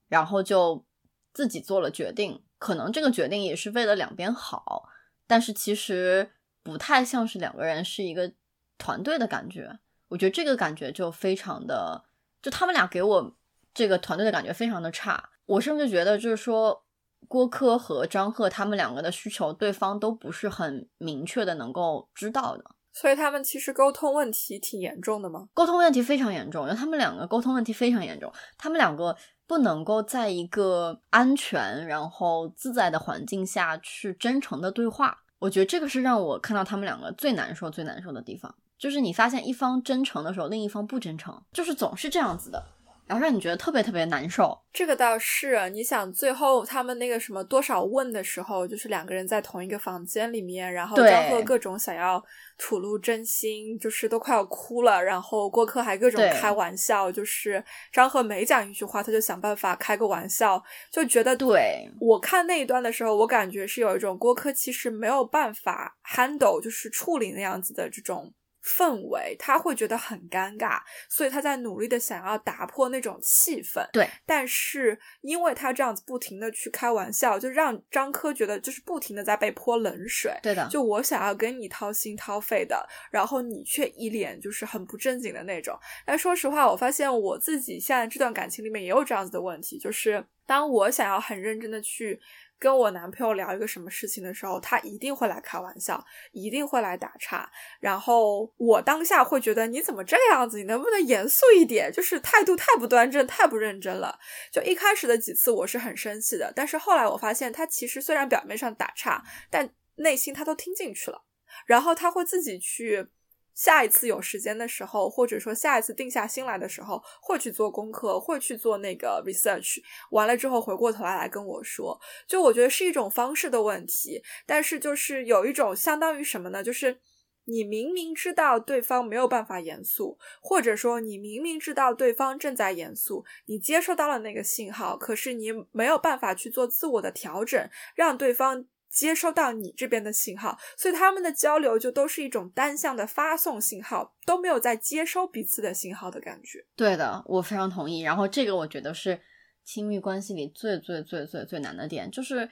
[0.08, 0.86] 然后就
[1.34, 2.44] 自己做了决定。
[2.58, 4.88] 可能这个决定也是为了两边好，
[5.28, 6.32] 但是其实
[6.64, 8.32] 不太像是两个人是一个
[8.78, 9.80] 团队的感觉。
[10.08, 12.05] 我觉得这个感觉就非常的，
[12.46, 13.36] 就他们俩给我
[13.74, 15.32] 这个团队的感觉非常的差。
[15.48, 16.86] 我甚至觉得，就是说
[17.28, 22.64] 郭柯和张赫他们两个的需求，对方都不是很明确的能够知道的。
[22.94, 25.50] 所以他们其实沟通问题挺严重的吗？
[25.56, 35.24] 沟通问题非常严重，因为他们两个沟通问题非常严重，他们两个不能够在一个安全然后自在的环境下去真诚的对话。
[35.40, 38.54] 我觉得这个是让我看到他们两个最难受、最难受的地方。
[38.78, 42.62] 就是你发现一方真诚的时候，另一方不真诚，就是总是这样子的，
[43.08, 44.58] 然后让你觉得特别特别难受。
[44.74, 52.22] 这个倒是，你想最后他们那个什么多少问的时候，就是两个人在同一个房间里面，然后张赫各种想要
[52.58, 60.62] 吐露真心，就是都快要哭了，然后郭柯还各种开玩笑，就是张赫每讲一句话，他就想办法开个玩笑，
[60.92, 68.34] 就觉得对我看那一段的时候，我感觉是有一种郭柯其实没有办法 handle，就是处理那样子的这种。
[68.66, 73.88] 氛围，他会觉得很尴尬，所以他在努力的想要打破那种气氛。
[73.94, 80.36] 对，但是因为他这样子不停的去开玩笑，就让张科觉得就是不停的在被泼冷水。
[80.42, 85.78] 对的，就我想要跟你掏心掏肺的，然后你却一脸就是很不正经的那种。
[86.04, 92.20] 但说实话，我发现我自己现在这段感情里面也有这样子的问题，就是当我想要很认真的去。
[92.58, 97.50] 跟我男朋友聊一个什么事情的时候，他一定会来开玩笑，一定会来打岔。
[97.80, 100.58] 然后我当下会觉得你怎么这个样子？
[100.58, 101.92] 你能不能严肃一点？
[101.92, 104.18] 就是态度太不端正，太不认真了。
[104.52, 111.24] 就一开始的几次我是很生气的，但是后来我发现他其实虽然表面上打岔，但内心他都听进去了。
[111.66, 113.08] 然后他会自己去。
[113.56, 119.78] 下一次有时间的时候，或者说下一次定下心来的时候，会去做功课，会去做那个 research，
[120.12, 126.62] 完了之后回过头来来跟我说，就我觉得是一种方式的问题，但是就是有一种相当于什么呢？
[126.62, 127.00] 就是
[127.46, 138.66] 你明明知道对方没有办法严肃，或者说你明明知道对方正在严肃，你接收到了那个信号，可是你没有办法去做自我的调整，让对方。
[138.96, 146.66] 接收到你这边的信号，所以他们的交流就都是一种单向的发送信号，都没有在接收彼此的信号的感觉。
[146.78, 148.00] 对的，我非常同意。
[148.00, 149.20] 然后这个我觉得是
[149.66, 152.50] 亲密关系里最最最最最难的点，就是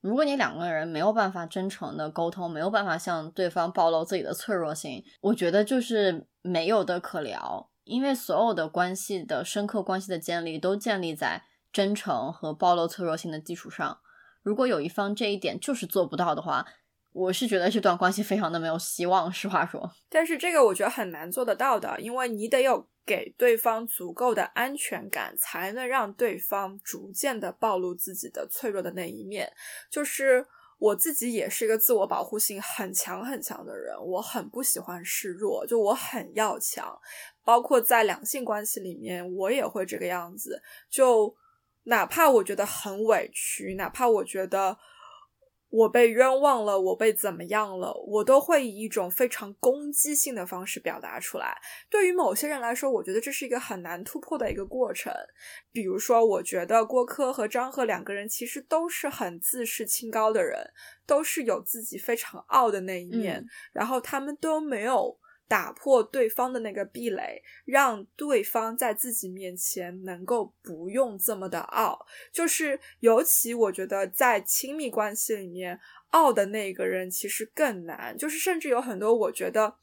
[0.00, 7.70] 如果你两个人没有办法真诚的沟通，没有办法向对方暴露自己的脆弱性，我觉得就是没有的可聊。
[7.84, 13.98] 因为所有的关系的深刻关系的建立，都建立在真诚和暴露脆弱性的基础上。
[14.44, 16.64] 如果有一方这一点就是做不到的话，
[17.12, 19.32] 我是觉得这段关系非常的没有希望。
[19.32, 29.50] 实话说，但是这个我觉得很难做得到的，因为你得有给对方足够的安全感，才能让对方逐渐的暴露自己的脆弱的那一面。
[29.90, 30.46] 就是
[30.78, 37.00] 我自己也是一个自我保护性很强很强的人，我很不喜欢示弱，就我很要强，
[37.44, 41.34] 包括在两性关系里面，我也会这个样子，就。
[41.84, 44.78] 哪怕我觉得很委屈，哪怕我觉得
[45.70, 51.56] 我被冤枉了，我被怎么样了，我都会以一种非常攻击性的方式表达出来。
[51.90, 55.12] 对于某些人来说，我觉得这是一个很难突破的一个过程。
[55.72, 60.70] 比如说，我觉得郭柯和张赫两个人其实都是很自视清高的人，
[61.06, 65.18] 都是有自己非常傲的那一面，然后他们都没有。
[65.48, 72.06] 打破对方的那个壁垒，让对方在自己面前能够不用这么的傲。
[72.32, 75.78] 就是尤其我觉得在亲密关系里面，
[76.10, 78.16] 傲的那个人其实更难。
[78.16, 79.76] 就是甚至有很多我觉得。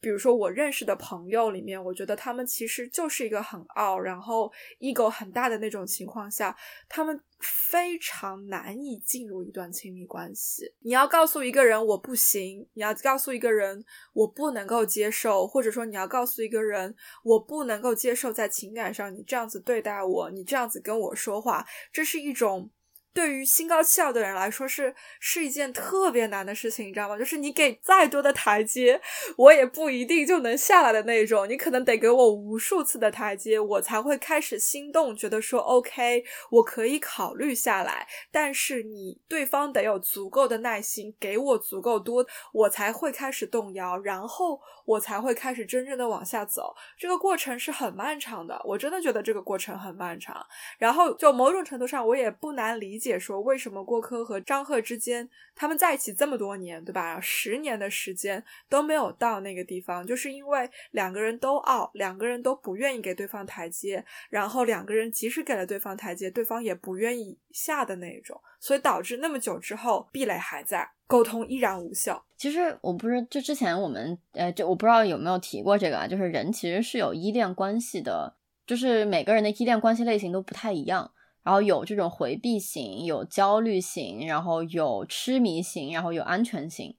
[0.00, 6.56] 比如说，我认识的朋友里面，我觉得他们其实就是一个很傲，然后 ego 很大的那种情况下，
[6.88, 10.72] 他们非常难以进入一段亲密关系。
[10.80, 22.70] 你要告诉一个人我不行，你要告诉一个人我不能够接受，或者说你要告诉一个人我不能够接受在情感上你这样子对待我，你这样子跟我说话，这是一种。
[23.18, 27.18] 对于心高气傲的人来说，是是一件特别难的事情，你知道吗？
[27.18, 29.00] 就是你给再多的台阶，
[29.36, 31.48] 我也不一定就能下来的那种。
[31.48, 38.06] 你可能得给我无数次的台阶，我才会开始心动，觉得说 OK，我可以考虑下来。
[38.30, 46.72] 但是你对方得有足够的耐心，给我足够多，我才会开始动摇，然后我才会开始真正的往下走。
[46.96, 50.46] 这个过程是很漫长的，我真的觉得这个过程很漫长。
[50.78, 53.07] 然后就某种程度上，我也不难理解。
[53.08, 57.18] 解说为什么郭柯和张赫之间他们在一起这么多年，对吧？
[57.18, 72.22] 十年的时间都没有到那个地方，就是因为两个人都傲，两个人都不愿意给对方台阶，然后两个人即使给了对方台阶，对方也不愿意下的那种，所以导致那么久之后壁垒还在，沟通依然无效。
[72.36, 78.36] 其实我不是就之前我们呃，就我不知道有没有提过这个啊，就是人其实是有依恋关系的，
[78.66, 81.10] 就是每个人的依恋关系类型都不太一样。
[81.48, 86.94] 然后有这种回避型，有焦虑型，然后有痴迷型，然后有安全型。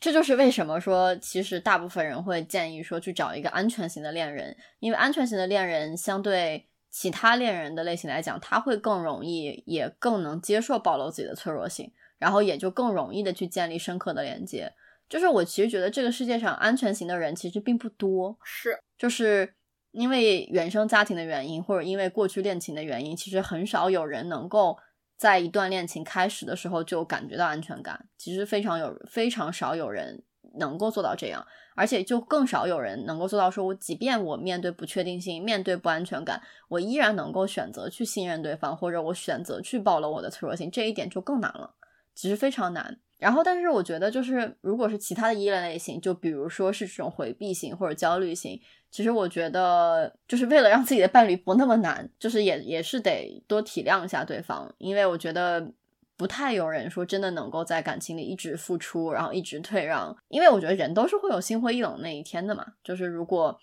[0.00, 14.72] 这就是为什么说，其实大部分人会建议说去找一个安全型的恋人，因为安全型的恋人相对其他恋人的类型来讲，他会更容易，也更能接受暴露自己的脆弱性，然后也就更容易的去建立深刻的连接。
[15.10, 19.56] 就是我其实觉得这个世界上安全型的人其实并不多，是，就是。
[19.92, 24.78] 因为原生家庭的原因，或者因为过去恋情的原因，其实很少有人能够
[25.16, 28.06] 在一段恋情开始的时候就感觉到安全感。
[28.16, 30.22] 其实非常有非常少有人
[30.58, 41.74] 能够做到这样，而且就更少有人能够做到说，我即便我面对不确定性，面对不安全感，我依然能够选择去信任对方，或者我选择去暴露我的脆弱性，这一点就更难了。
[42.14, 42.98] 其实非常难。
[43.20, 48.60] 然后，但是我觉得，就是如果是其他的依恋类型，就比如说是这种回避型或者焦虑型。
[48.90, 55.70] 其实我觉得，就是为了让自己的伴侣不那么难，就是也也是得多体谅一下对方，因为我觉得
[56.16, 62.66] 不太有人说真的能够在感情里一直付出，然后一直退让，因为我觉得人都是会有心灰意冷那一天的嘛。
[62.82, 63.56] 就是如果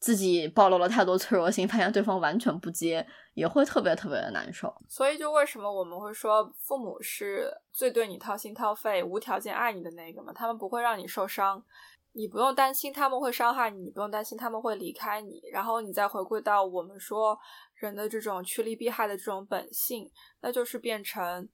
[0.00, 4.74] 自己暴露了太多脆弱性，发现对方完全不接，也会特别特别的难受。
[4.88, 10.32] 所以，就为什么我们会说父母是最对你掏心掏肺、无条件爱你的那个嘛？
[10.32, 11.62] 他们不会让你受伤。
[12.12, 17.38] 你不用担心他们会伤害你，你不用担心他们会离开你，然后你再回归到我们说
[17.74, 21.48] 人的这种趋利避害的这种本性，那就是变成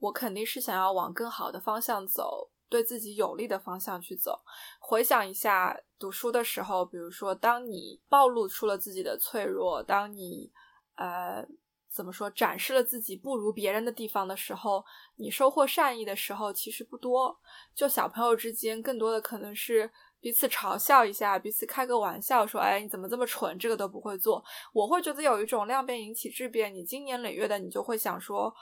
[0.00, 4.40] 我肯定是想要往更好的方向走，对自己有利的方向去走。
[4.80, 10.50] 回想一下读书的时候，比如说当你暴露出了自己的脆弱，当你
[10.96, 11.46] 呃
[11.88, 14.84] 怎么说展示了自己不如别人的地方的时候，
[15.16, 17.38] 你收获善意的时候其实不多。
[17.74, 19.90] 就小朋友之间，更多的可能是。
[20.22, 24.40] 彼此嘲笑一下，彼此开个玩笑，说：“哎，你怎么这么蠢，这个都不会做。”
[24.72, 28.54] 我会觉得有一种量变引起质变，你经年累月的，你就会想说：“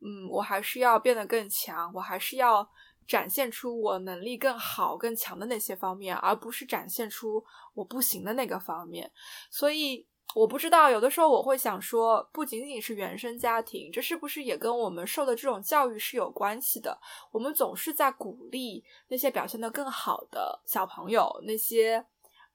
[0.00, 2.70] 嗯，我还是要变得更强，我还是要
[3.08, 7.44] 展现出我能力更好、更强的那些方面，而不是展现出
[7.74, 9.10] 我不行的那个方面。”
[9.50, 10.06] 所以。
[10.34, 17.00] 我不知道，有的时候我会想说，不仅仅是原生家庭，这是不是也跟我们受的这种教育是有关系的？
[17.32, 22.04] 我们总是在鼓励那些表现得更好的小朋友，那些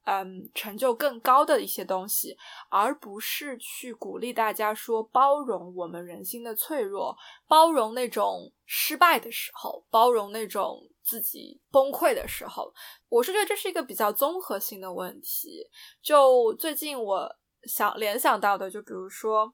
[0.06, 2.38] 嗯成就更高的一些东西，
[2.70, 12.74] 而不是去鼓励大家说包容我们人心的脆弱，包容那种失败的时候，包容那种自己崩溃的时候。
[13.10, 15.70] 我是觉得这是一个比较综合性的问题。
[16.02, 17.36] 就最近我。
[17.66, 19.50] 想联想到的，就比如说，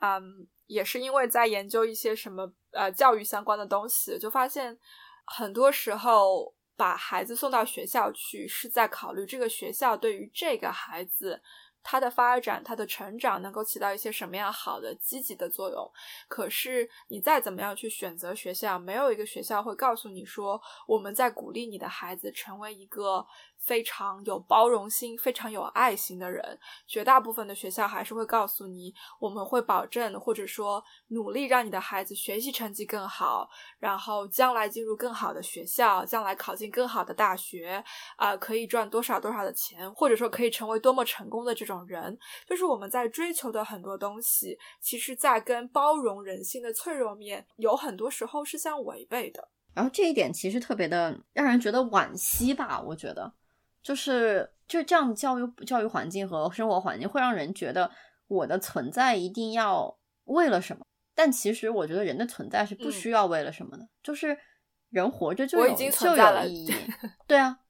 [0.00, 0.20] 嗯，
[0.66, 4.76] 也是因为在研究一些什么呃教育相关的东西，就发现
[5.26, 6.52] 很多时候
[6.82, 11.40] 把孩子送到学校去，是在考虑这个学校对于这个孩子。
[11.84, 15.92] 他的发展，他的成长能够起到一些什么样好的积极的作用？
[16.28, 23.26] 可是你再怎么样去选择学校，没有一个学校会告诉你说，我们在鼓励你的孩子成为一个
[23.64, 26.58] 非常有包容心、非常有爱心的人。
[26.86, 33.50] 绝大部分的学校还是会告诉你，我们会保证或者说努力让你的孩子学习成绩更好，
[33.80, 37.82] 然后将来进入更好的学校，将来考进更好的大学，
[38.16, 41.72] 啊，可以赚多少多少的钱，或者说可以成为多么成功的这种。
[41.72, 49.48] 种人就是我们在追求的很多东西，其实，在跟包容人性的脆弱面，有很多时候是相违背的。
[49.72, 52.78] 然后这一点其实特别的让人觉得惋惜吧？
[52.78, 53.32] 我觉得，
[53.82, 57.90] 就是就这样的教育教育环境和生活环境，会让人觉得
[58.28, 60.84] 我的存在一定要为了什么？
[61.14, 64.38] 但其实我觉得人的存在是不需要为了什么的，就是
[64.90, 66.72] 人活着就有就有意义。
[67.26, 67.60] 对啊，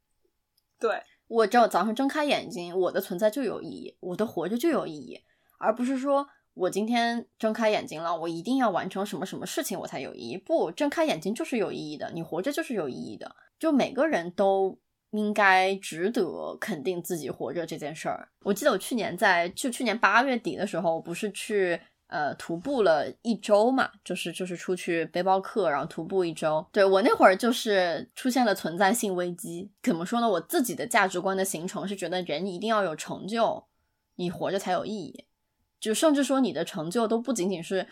[0.79, 1.03] 对。
[1.29, 5.19] 我只要早上睁开眼睛，我的存在就有意义，我的活着就有意义，
[5.59, 10.37] 而不是说我今天睁开眼睛了，我一定要完成什么什么事情我才有意义。
[10.37, 13.35] 不，睁开眼睛就是有意义的，你活着就是有意义的。
[13.59, 14.79] 就每个人都
[15.13, 18.29] 应该值得肯定自己活着这件事儿。
[18.43, 21.81] 我记得我去年在就去年八月底的时候，不是去。
[22.09, 26.63] 呃，徒步了一周嘛，就是就是出去背包客，然后徒步一周。
[26.71, 29.71] 对我那会儿就是出现了存在性危机。
[29.83, 30.29] 怎么说呢？
[30.29, 33.65] 我自己的价值观的形成是觉得人一定要有成就，
[34.17, 35.25] 你活着才有意义。
[35.81, 37.87] 就甚至说你的成就都不仅仅是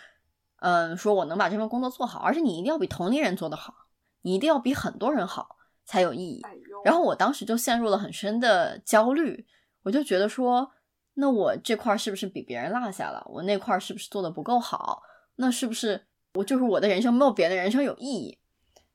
[0.58, 3.72] 嗯，说我能把这份工作做好，而且你一定要比同龄人做得好，
[4.20, 5.56] 你一定要比很多人好
[5.86, 6.42] 才有意义。
[6.84, 9.46] 然后我当时就陷入了很深的焦虑，
[9.82, 10.70] 我就觉得说，
[11.14, 13.22] 那我这块是不是比别人落下了？
[13.30, 15.02] 我那块是不是做的不够好？
[15.36, 18.38] 那是不是我就是我的人生没有别的人生有意义？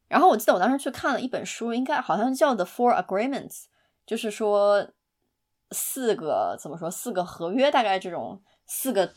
[0.07, 3.49] 然后我记得我当时去看了一本书，应该好像叫《The Four Agreements》，
[4.05, 4.91] 就是说
[5.71, 9.13] 四个怎么说四个合约，大概这种四个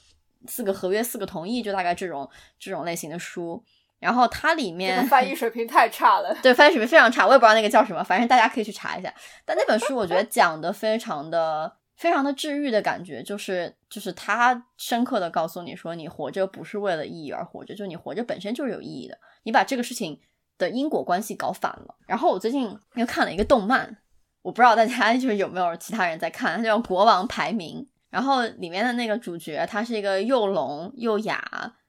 [0.47, 3.63] 四个合约四个同意，就大概这种这种类型的书。
[3.99, 9.13] 然后它里面翻译水平太差了，对，翻译水平非常差，我也不知道那个叫什么，反正大家可以去查一下。
[9.45, 20.21] 但那本书我觉得 讲的非常的非常的治愈的感觉，就是就是它深刻的告诉你说，你活着不是为了意义而活着，就你活着本身就是有意义的，你把这个事情
[20.59, 21.97] 的因果关系搞反了。
[22.07, 23.97] 然后我最近又看了一个动漫，
[24.43, 31.43] 我不知道大家 就是有没有其他人在看，它叫《国王排名》，然后里面的那个主角他是一个又聋又哑，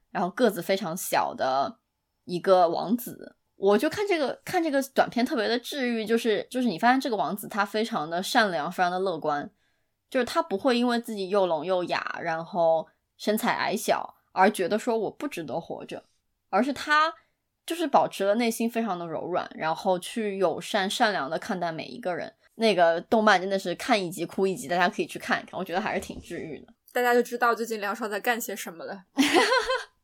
[0.10, 1.78] 然后个子非常小的。
[2.30, 9.50] 一个王子，我就看这个看这个短片特别的治愈，就是就是你发现这个王子他非常的善良，非常的乐观，
[10.10, 16.04] 就是他不会因为自己又聋又哑，然后身材矮小而觉得说我不值得活着，
[16.50, 17.14] 而是他
[17.66, 22.34] 就是保持了内心非常的柔软，然后去友善善良的看待每一个人。
[22.56, 26.68] 那个动漫真的是看一集哭一集，大家可以去看一看，我觉得还是挺治愈的。
[26.92, 29.06] 大家就知道最近梁爽在干些什么了。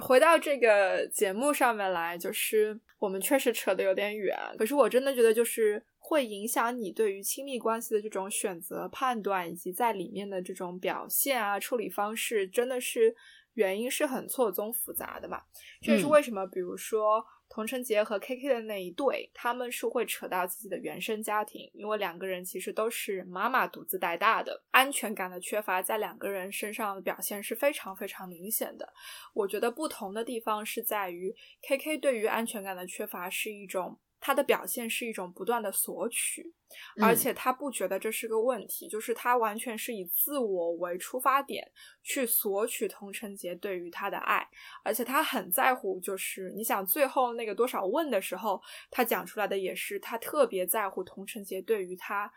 [0.00, 13.14] 回到这个节目上面来，就是我们确实扯得有点远，可是我真的觉得，就是会影响你对于亲密关系的这种选择、判断，以及在里面的这种表现啊、处理方式，真的是
[13.54, 15.42] 原因是很错综复杂的嘛。
[15.80, 17.24] 这也是为什么，比如说。
[17.52, 28.90] 童承杰和 K K 的那一对，他们是会扯到自己的原生家庭，因为两个人其实都是妈妈独自带大的，安全感的缺乏在两个人身上的表现是非常非常明显的。
[29.34, 31.30] 我觉得不同的地方是在于
[31.68, 34.00] K K 对于安全感的缺乏是一种。
[34.24, 36.54] 他的表现是一种不断的索取，
[37.02, 41.68] 而且他不觉得这是个问题，就是他完全是以自我为出发点
[42.04, 44.41] 去索取童承杰对于他的爱，
[44.82, 52.32] 而且他很在乎，就是你想最后那个多少问的时候，他讲出来的也是他特别在乎童承杰对于他。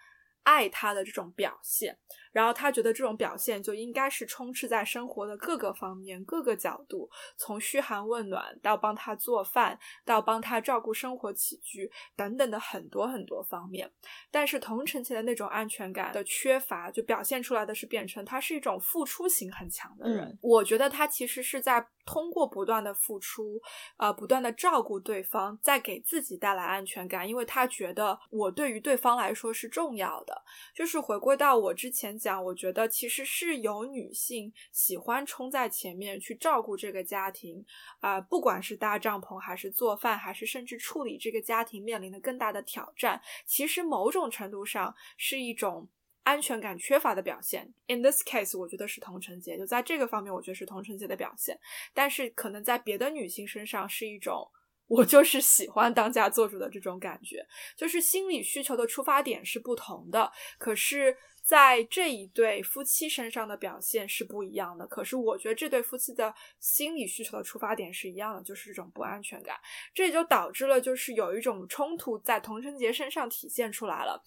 [0.45, 1.97] 爱他的这种表现，
[2.31, 13.91] 然后他觉得这种表现就应该是充斥在生活的各个方面、各个角度，从嘘寒问暖到帮他做饭，到帮他照顾生活起居等等的很多很多方面。
[14.31, 20.37] 但是同城前的那种安全感的缺乏，就表现出来的是变成他是一种付出型很强的人。
[20.41, 23.59] 我觉得他其实是在通过不断的付出，
[23.97, 30.34] 呃，不断的照顾对方，在给自己带来安全感，因为他觉得我对于对方来说是重要的。
[30.73, 37.65] 就是回归到我之前讲，我觉得其实是有女性喜欢冲在前面去照顾这个家庭，
[37.99, 45.87] 啊，不管是搭帐篷，还是做饭，还是甚至处理这个家庭面临的更大的挑战，其实某种程度上是一种
[46.23, 47.73] 安全感缺乏的表现。
[47.87, 51.59] In this case，我觉得是同城节，就在这个方面，我觉得是同城节的表现。
[51.93, 54.49] 但是可能在别的女性身上是一种。
[54.87, 64.85] 我就是喜欢当家做主的这种感觉，就是心理需求的出发点是不同的，可是在这一对夫妻身上的表现是不一样的。
[64.87, 69.55] 可是我觉得这对夫妻的心理需求的出发点是一样的，就是这种不安全感，
[69.93, 74.23] 这也就导致了就是有一种冲突在童承杰身上体现出来了。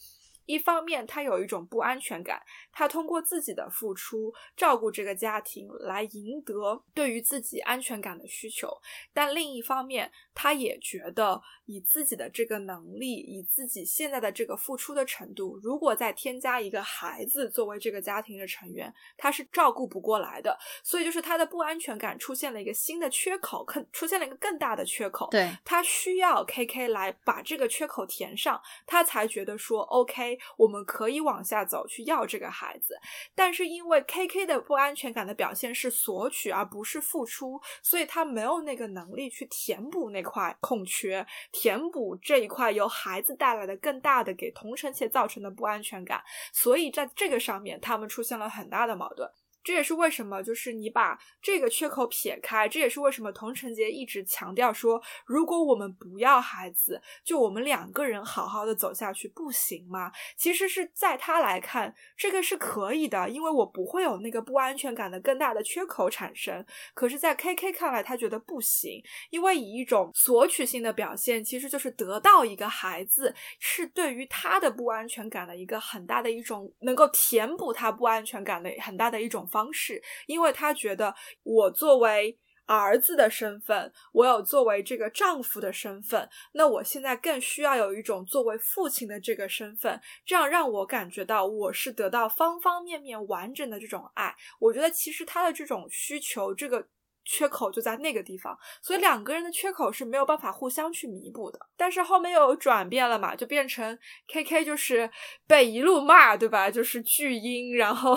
[0.48, 2.40] 一方面，他有一种不安全感，
[2.72, 8.66] 他通过自己的付出照顾这个家庭来赢得对于自己安全感的需求；
[9.12, 20.58] 但另一方面，他也觉得以自己的这个能力，以自己现在的这个付出的程度，如果再添加一个孩子作为这个家庭的成员，他是照顾不过来的。
[20.82, 25.28] 所以，就是他的不安全感出现了一个新的缺口，更出现了一个更大的缺口。
[25.30, 30.37] 对他需要 K K 来把这个缺口填上，他才觉得说 OK。
[30.56, 32.98] 我们可以往下走去要这个孩子，
[33.34, 46.22] 但是因为 K K 的不安全感的表现是索取而不是付出，所以他没有那个能力去填补那块空缺，填补这一块由孩子带来的更大的给同城且造成的不安全感，
[46.52, 49.30] 所以在这个上面他们出现了很大的矛盾。
[49.62, 60.10] 这也是为什么，就是你把这个缺口撇开，这也是为什么童承杰一直强调说，如果我们不要孩子，就我们两个人好好的走下去，不行吗？
[60.36, 66.64] 其实是在他来看，这个是可以的，因为我不会有那个不安全感的更大的缺口产生。
[66.94, 79.72] 可是，在 K K 看来，他觉得不行，因为以一种索取性的表现，其实就是得到一个孩子，是对于他的不安全感的一个很大的一种能够填补他不安全感的很大的一种方。
[79.72, 94.34] 式，因为他觉得我作为儿子的身份，我有作为这个丈夫的身份，那我现在更需要有一种作为父亲的这个身份，这样让我感觉到我是得到方方面面完整的这种爱。
[94.58, 96.88] 我觉得其实他的这种需求，这个。
[97.30, 101.58] 缺口就在那个地方，所以两个人的缺口是没有办法互相去弥补的。
[101.76, 103.96] 但是后面又有转变了嘛，就变成
[104.32, 105.08] K K 就是
[105.46, 106.70] 被一路骂，对吧？
[106.70, 108.16] 就是巨婴，然后，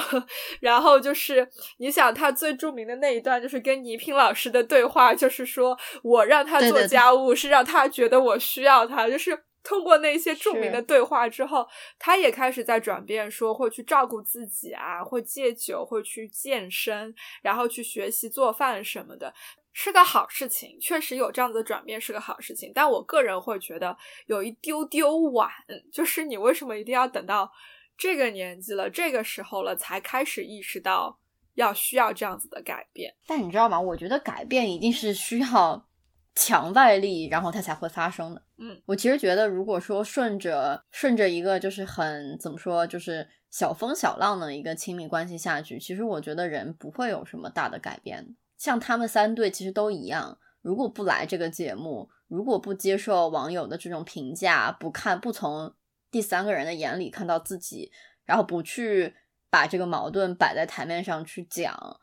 [0.61, 1.45] 然后就是
[1.77, 9.37] 你想他最著名的那一段，就是跟倪萍老师的对话，就是说我让他做家务是让他觉得我需要他，就是。
[9.63, 11.67] 通过那些著名的对话之后，
[11.99, 19.33] 他也开始在转变，说会去照顾自己啊，会戒酒，会去健身，然后去学习做饭什么的，
[19.71, 20.79] 是个好事情。
[20.79, 23.95] 确实有这样子的转变是个好事情，但我个人会觉得
[24.25, 25.49] 有一丢丢晚，
[25.91, 27.51] 就是你为什么一定要等到
[27.97, 31.19] 这个年纪了、这个时候了才开始意识到
[31.53, 33.13] 要需要这样子的改变？
[33.27, 33.79] 但你知道吗？
[33.79, 35.85] 我觉得改变一定是需要。
[36.33, 38.41] 强外力，然后它才会发生的。
[38.57, 48.35] 嗯，我其实觉得，如果说顺着顺着一个就是很怎么说，就是小风小浪的一个亲密关系下去，其实我觉得人不会有什么大的改变。
[48.57, 55.73] 像他们三对其实都一样，如果不来这个节目，如果不接受网友的这种评价，不看不从
[56.09, 57.91] 第三个人的眼里看到自己，
[58.25, 59.15] 然后不去
[59.49, 61.99] 把这个矛盾摆在台面上去讲，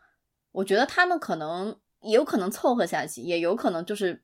[0.53, 1.79] 我觉得他们可能。
[2.03, 4.23] 也有可能凑合下去，也有可能就是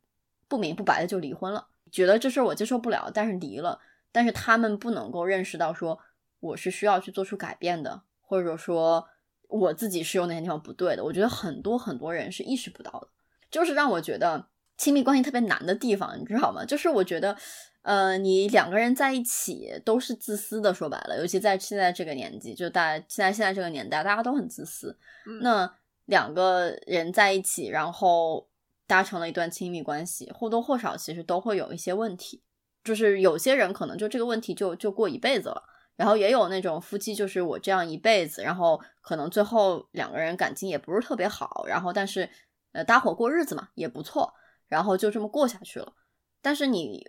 [0.49, 1.67] 不明不白的就离婚了。
[1.91, 3.81] 觉得这事儿我接受不了，但是离了。
[4.13, 5.99] 但是他们不能够认识到说
[6.41, 9.09] 我是需要去做出改变的，或者说
[9.49, 11.05] 我自己是有哪些地方不对的。
[11.05, 13.09] 我觉得很多很多人是意识不到的，
[13.51, 14.47] 就是让我觉得
[14.77, 16.65] 亲密关系特别难的地方，你知道吗？
[16.65, 17.37] 就是我觉得，
[17.83, 24.97] 呃，你两个人在一起都是自私的，说白了，尤其在现在这个年纪，就大现在现在这个年代，大家都很自私。
[25.41, 25.75] 那。
[26.07, 28.49] 两个人在一起，然后
[28.87, 32.43] 达成了一段亲密关系，或多或少其实都会有一些问题。
[32.83, 35.63] 就是有些人可能就这个问题就就过一辈子了，
[35.97, 42.29] 然后也有那种夫妻，就是我这样一辈子，然后可能最后两个人感情也不是特别好，然后但是
[42.73, 44.35] 呃搭伙过日子嘛也不错，
[44.69, 45.95] 然后就这么过下去了。
[46.43, 47.03] 但是你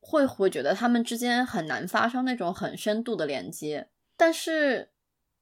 [0.00, 4.93] 会会觉得他们之间很难发生那种很深度的连接，但是。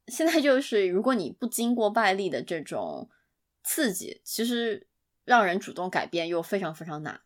[0.09, 3.09] 现在就是，如果你不经过外力的这种
[3.63, 4.89] 刺激，其实
[5.25, 7.21] 让人主动改变又非常非常难，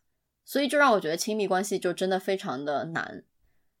[0.45, 3.23] 所以就让我觉得亲密关系就真的非常的难。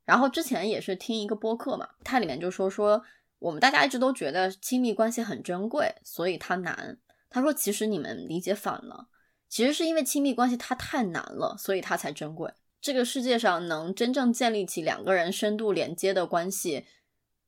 [0.03, 3.03] 然后之前也是听一个播客嘛，它里面就说说
[3.39, 6.97] 我们大家一直都觉得亲密关系很珍贵，所以它难。
[7.29, 9.09] 他说其实你们理解反了，
[9.47, 12.51] 其实是因为亲密关系它太难了，所以它才珍贵。
[12.81, 16.85] 这个世界上能真正建立起两个人深度连接的关系。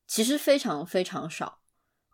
[0.10, 1.60] 其实非常非常少，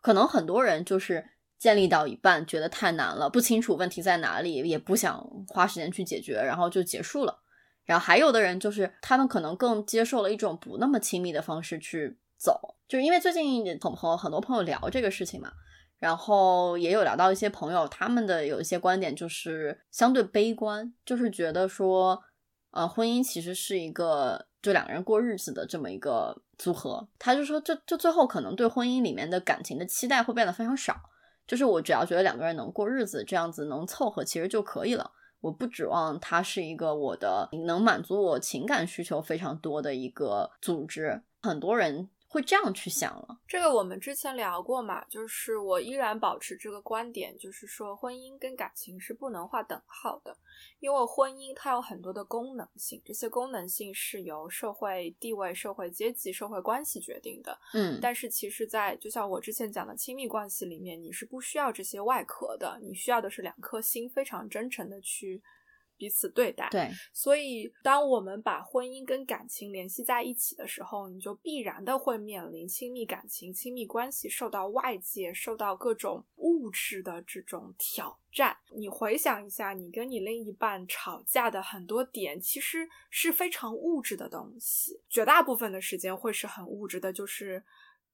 [0.02, 5.18] 可能很多人就是建立到一半，觉得太难了，不清楚问题在哪里，也不想
[5.48, 7.40] 花时间去解决，然后就结束了。
[7.86, 15.50] 然后还有的人就是他们可能更接受了一种不那么亲密的方式去走，就是因为最近同朋友很多朋友聊这个事情嘛，
[15.96, 22.22] 然后也有聊到一些朋友，他们的有一些观点就是相对悲观，就是觉得说，
[22.72, 24.48] 呃，婚姻其实是一个。
[24.66, 30.96] 就两个人过日子的这么一个组合，他就说，这就最后可能对婚姻里面的感情的期待会变得非常少。
[31.46, 35.08] 就是我只要觉得两个人能过日子，这样子能凑合，其实就可以了。
[35.40, 41.22] 我不指望他是一个我的能满足我情感需求非常多的一个组织。
[41.40, 42.08] 很多人。
[42.36, 50.36] 会这样去想了，这个我们之前聊过嘛，就是我依然保持这个观点，就是说婚姻跟感情是不能划等号的，
[50.78, 57.58] 因为婚姻它有很多的功能性，这些功能性是由社会地位、社会阶级、社会关系决定的。
[57.72, 65.42] 嗯，但是其实，在就像我之前讲的亲密关系里面，你是不需要这些外壳的，你需要的是两颗心，非常真诚的去。
[65.96, 78.56] 彼此对待，对，所以当我们把婚姻跟感情联系在一起的时候，你就必然的会面临亲密感情、亲密关系受到外界、受到各种物质的这种挑战。
[78.74, 87.64] 你回想一下，你跟你另一半吵架的很多点，其实是非常物质的东西，绝大部分的时间会是很物质的，就是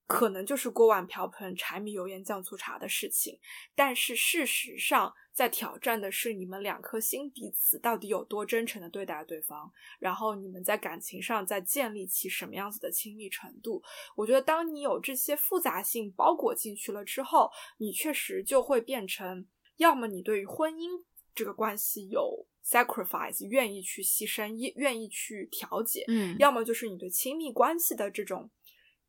[0.06, 3.38] 可能就是锅碗瓢盆、柴米油盐酱醋茶的事情。
[3.74, 13.82] 但是事实上，在挑战的是你们两颗心彼此到底有多真诚的对待对方，然后你们在感情上在建立起什么样子的亲密程度。
[14.14, 19.46] 我觉得，当你有这些复杂性包裹进去了之后，你确实就会变成，
[19.76, 21.02] 要么你对于婚姻
[21.34, 28.50] 这个关系有 sacrifice，愿意去牺牲，愿愿意去调解，嗯，要么就是你对亲密关系的这种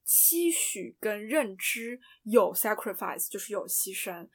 [0.04, 4.28] 期许跟认知有 sacrifice，就是有牺牲。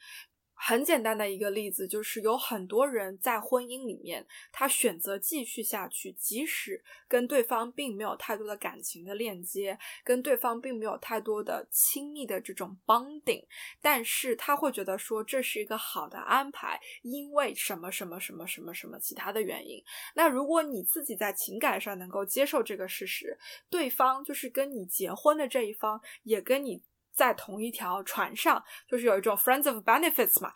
[0.61, 13.45] 很简单的一个例子，就是有很多人在婚姻里面，他选择继续下去，即使跟对方并没有太多的感情的链接，跟对方并没有太多的亲密的这种 bonding，
[13.81, 19.81] 但是他会觉得说这是一个好的安排，因为什么什么什么什么什么其他的原因。
[20.13, 23.39] 那如果你自己在情感上能够接受这个事实，
[23.69, 26.81] 对方就是跟你结婚的这一方也跟你。
[27.19, 30.53] 在同一条船上，就是有一种 friends of benefits 嘛，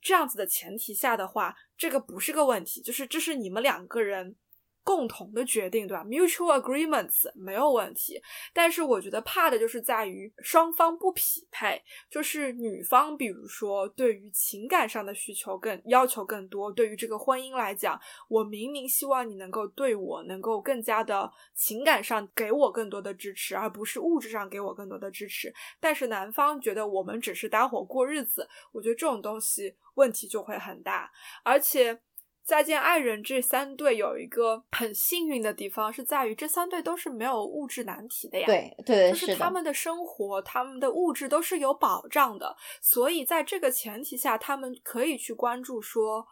[0.00, 4.36] 这样子的前提下的话，这个不是个问题，就是这是你们两个人。
[4.84, 8.20] 共同的决定，对吧？Mutual agreements 没有问题，
[8.52, 31.10] 但是我觉得怕的就是在于双方不匹配，就是女方比如说对于情感上的需求更要求更多，对于这个婚姻来讲，我明明希望你能够对我能够更加的情感上给我更多的支持，而不是物质上给我更多的支持，但是男方觉得我们只是搭伙过日子，我觉得这种东西问题就会很大，
[31.42, 31.98] 而且。
[32.44, 38.46] 再见爱人这三对有一个很幸运的地方，是在于这三对都是没有物质难题的呀。
[38.46, 46.26] 对对，就是他们的生活，他们的物质都是有保障的，所以在这个前提下，他们可以去关注说。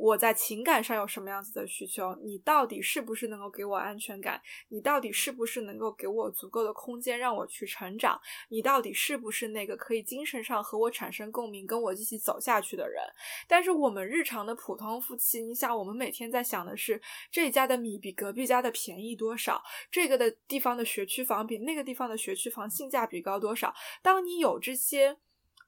[0.00, 2.16] 我在情感上有什么样子的需求？
[2.22, 4.40] 你到底是不是能够给我安全感？
[4.68, 8.18] 你到底是不是能够给我足够的空间让我去成长？
[8.48, 13.02] 你到底是不是那个可以精神上和我产生共鸣、跟我一起走下去的人？
[13.46, 16.98] 但是我们日常的普通夫妻，你想，我们每天在想的是
[17.30, 19.62] 这家的米比隔壁家的便宜多少？
[19.90, 23.74] 这个的地方的学区房比那个地方的学区房性价比高多少？
[24.02, 25.18] 当你有这些。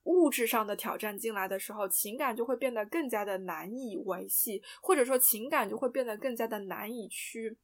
[0.05, 7.57] 物质上的挑战进来的时候，情感就会变得更加的难以维系，或者说情感就会变得更加的难以去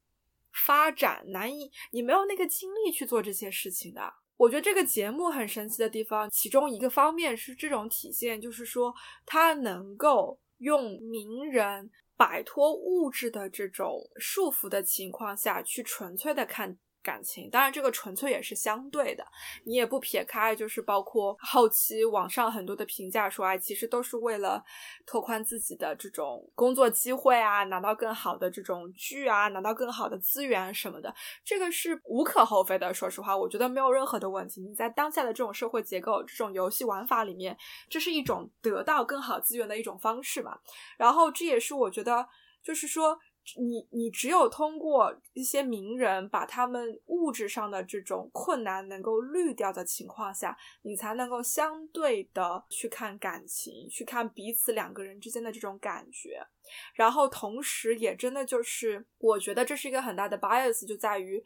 [0.65, 4.13] 发展，难以你没有那个精力去做这些事情的。
[4.37, 8.93] 我觉得这个节目很神奇的地方，其中一个方面是这种体现，就是说
[9.25, 16.77] 它能够用名人摆脱物质的这种束缚的情况下去纯粹的看。
[17.01, 19.25] 感情，当然这个纯粹也是相对的，
[19.65, 24.63] 你也不撇开，就是包括后期网上很多的评价说，哎，其实都是为了
[25.05, 32.93] 拓宽自己的这种工作机会啊，拿到更好的这种剧啊，拿到更好的资源什么的，这个是无可厚非的。
[32.93, 34.61] 说实话，我觉得没有任何的问题。
[34.61, 37.57] 你在当下的这种社会结构、这种游戏玩法里面，
[37.89, 40.57] 这是一种得到更好资源的一种方式嘛。
[40.97, 42.27] 然后这也是我觉得，
[42.63, 43.17] 就是说。
[43.57, 56.45] 你你只有通过一些名人把他们物质上的这种困难能够滤掉的情况下，你才能够相对的去看感情，去看彼此两个人之间的这种感觉。
[56.93, 61.43] 然后同时也真的就是，我觉得这是一个很大的 bias，就在于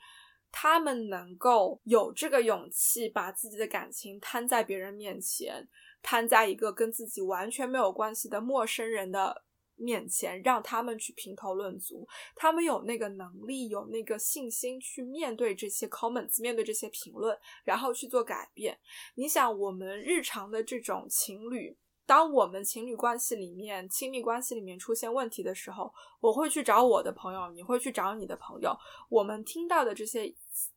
[0.51, 5.68] 他们能够有这个勇气把自己的感情摊在别人面前，
[6.01, 9.43] 摊在一个跟自己完全没有关系的陌生人的。
[9.76, 18.80] 面前让他们去评头论足，他们有那个能力，有那个信心去面对这些 comments，面对这些评论，然后去做改变。
[19.15, 28.76] 你想，我们日常的这种情侣，当我们情侣关系里面、亲密关系里面出现问题的时候，我会去找我的朋友，你会去找你的朋友，
[29.10, 30.34] 我们听到的这些。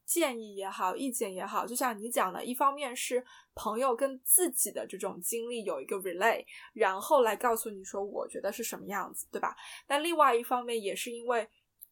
[0.07, 3.22] 建议也好，意见也好，就像你讲的，一方面是
[3.57, 9.57] 朋友跟自己的这种经历有一个 relay，然后来告诉你说，我觉得是什么样子，对吧？
[9.85, 11.47] 但另外一方面也是因为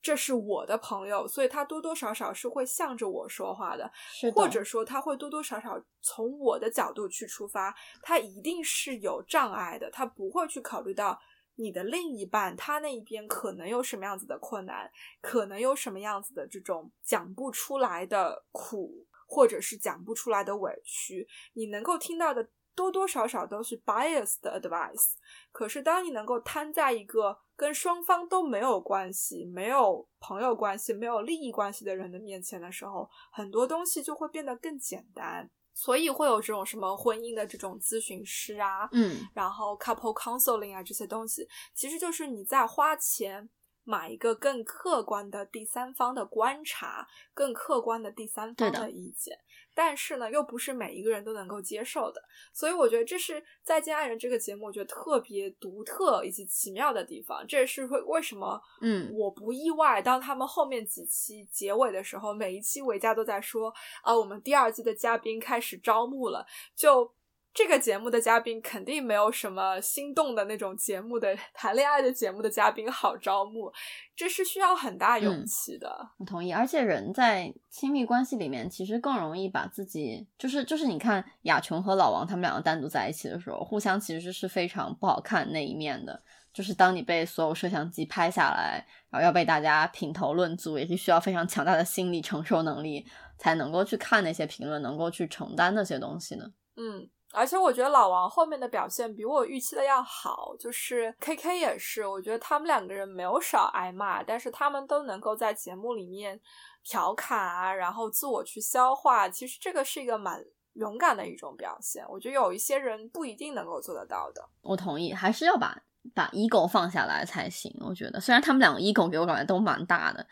[0.05, 3.90] 这是我的朋友，所以他多多少少是会向着我说话的，
[4.34, 11.18] 或者说他会多多少少从我的角度去出发，他一定是有障碍的，他不会去考虑到。
[11.57, 14.90] 你的另一半，他那一边可能有什么样子的困难，
[15.20, 25.12] 可能有什么样子的这种讲不出来的苦，或者是讲不出来的委屈，你能够听到的多多少少都是 bias 的 advice。
[25.53, 35.51] 可是，当你能够摊在一个跟双方都没有关系、没有朋友关系、没有利益关系的人的面前的时候，很多东西就会变得更简单。
[35.72, 43.49] 所以会有这种什么婚姻的这种咨询师啊，嗯，然后 couple counseling 啊这些东西，其实就是你在花钱。
[43.85, 49.39] 买一个更客观的第三方的观察，更客观的第三方的意见，
[49.74, 52.22] 但是呢，又不是每一个人都能够接受的，
[52.53, 57.47] 所以我觉得这是《再见爱人》这个节目，我觉得特别独特以及奇妙的地方。
[57.47, 63.72] 这也是会为什么，嗯，我不意外，当他们后面几期结尾的时候，每一期维嘉都在说
[64.03, 67.12] 啊，我们第二季的嘉宾开始招募了，就。
[67.55, 73.72] 这个节目的嘉宾肯定没有什么心动的那种节目的谈恋爱的节目的嘉宾好招募，
[74.16, 76.11] 这是需要很大勇气的。
[76.18, 86.20] 我同意，而且人在亲密关系里面，其实更容易把自己，就是就是你看雅琼和老王他们两个单独在一起的时候，互相其实是非常不好看那一面的。
[86.52, 93.07] 就是当你被所有摄像机拍下来，然后要被大家品头论足，也是需要非常强大的心理承受能力，
[93.38, 96.50] 才能够去看那些评论，能够去承担那些东西呢。
[96.74, 97.09] 嗯。
[97.35, 106.41] 而且我觉得老王后面的表现比我预期的要好，就是 K K 也是，我觉得他们两个人没有少挨骂，但是他们都能够在节目里面
[106.85, 110.43] 调侃啊，然后自我去消化，其实这个是一个蛮
[110.74, 112.05] 勇敢的一种表现。
[112.09, 114.49] 我觉得有一些人不一定能够做得到的。
[114.62, 115.76] 我同意，还是要把
[116.14, 117.74] 把 ego 放下来才行。
[117.80, 120.24] 我觉得虽然他们两个 ego 给我感觉都蛮大的，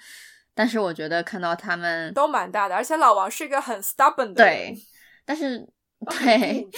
[0.55, 4.77] 但是我觉得看到他们都蛮大的，而且老王是一个很 stubborn 的人，对，
[5.25, 5.69] 但是。
[6.11, 6.69] 对，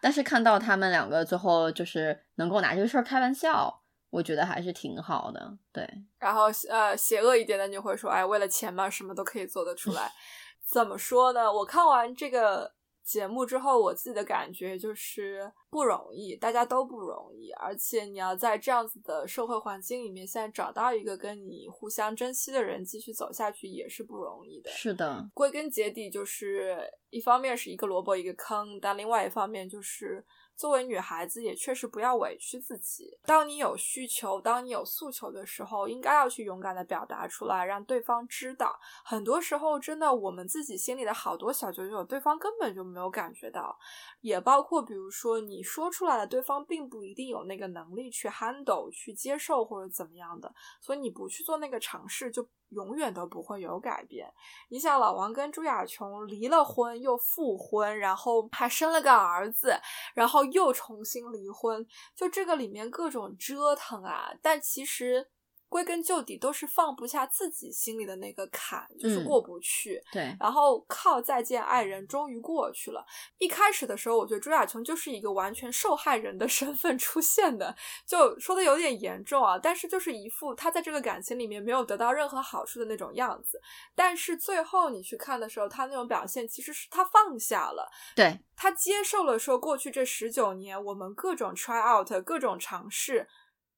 [0.00, 5.56] 但是看到他们两个最后就是能够拿这个事儿开玩笑，我觉得还是挺好的。
[5.72, 10.10] 对，然后呃，邪恶一点的你会说，哎，为了钱嘛，什么都可以做得出来。
[10.70, 11.52] 怎么说呢？
[11.52, 12.72] 我看完这个。
[13.04, 24.70] 节目之后，我自己的感觉就是不容易，大家都不容易，而且你要在这样子的社会环境里面，现在找到一个跟你互相珍惜的人，继续走下去也是不容易的。
[24.70, 26.78] 是的，归根结底就是
[27.10, 30.24] 一方面是一个萝卜一个坑，但另外一方面就是。
[30.56, 33.18] 作为女孩子，也确实不要委屈自己。
[33.24, 38.78] 当你有需求，当你有诉求的时候，应该要去勇敢的表达出来，让对方知道。
[39.04, 43.78] 很多时候，真的我们自己心里的好多小九九，对方根本就没有感觉到。
[44.20, 50.54] 也包括，比如说你说出来了，对方并不一定有那个能力去 handle、去接受或者怎么样的。
[50.80, 52.48] 所以你不去做那个尝试，就。
[52.74, 54.30] 永远都不会有改变。
[54.68, 59.80] 你想，老王跟朱亚琼离了婚又复婚，然后还生了个儿子，
[60.14, 64.32] 然后又重新离婚，就这个里面各种折腾啊。
[64.42, 65.30] 但其实。
[65.74, 70.00] 归根究底都是放不下自己心里的那个坎，就是过不去。
[70.12, 73.04] 对，然后靠再见爱人，终于过去了。
[73.38, 77.74] 一开始的时候，我觉得朱亚琼就是一个完全受害人的 身份出现的，
[78.06, 79.58] 就说的有点严重啊。
[79.58, 83.60] 但是就是一副他在这个感情里面没有得到任何好处的那种样子。
[83.96, 93.26] 但是最后你去看的时候，他那种表现其实是他放下了，对他接受了说过去这十九年我们各种 try out，各种尝试。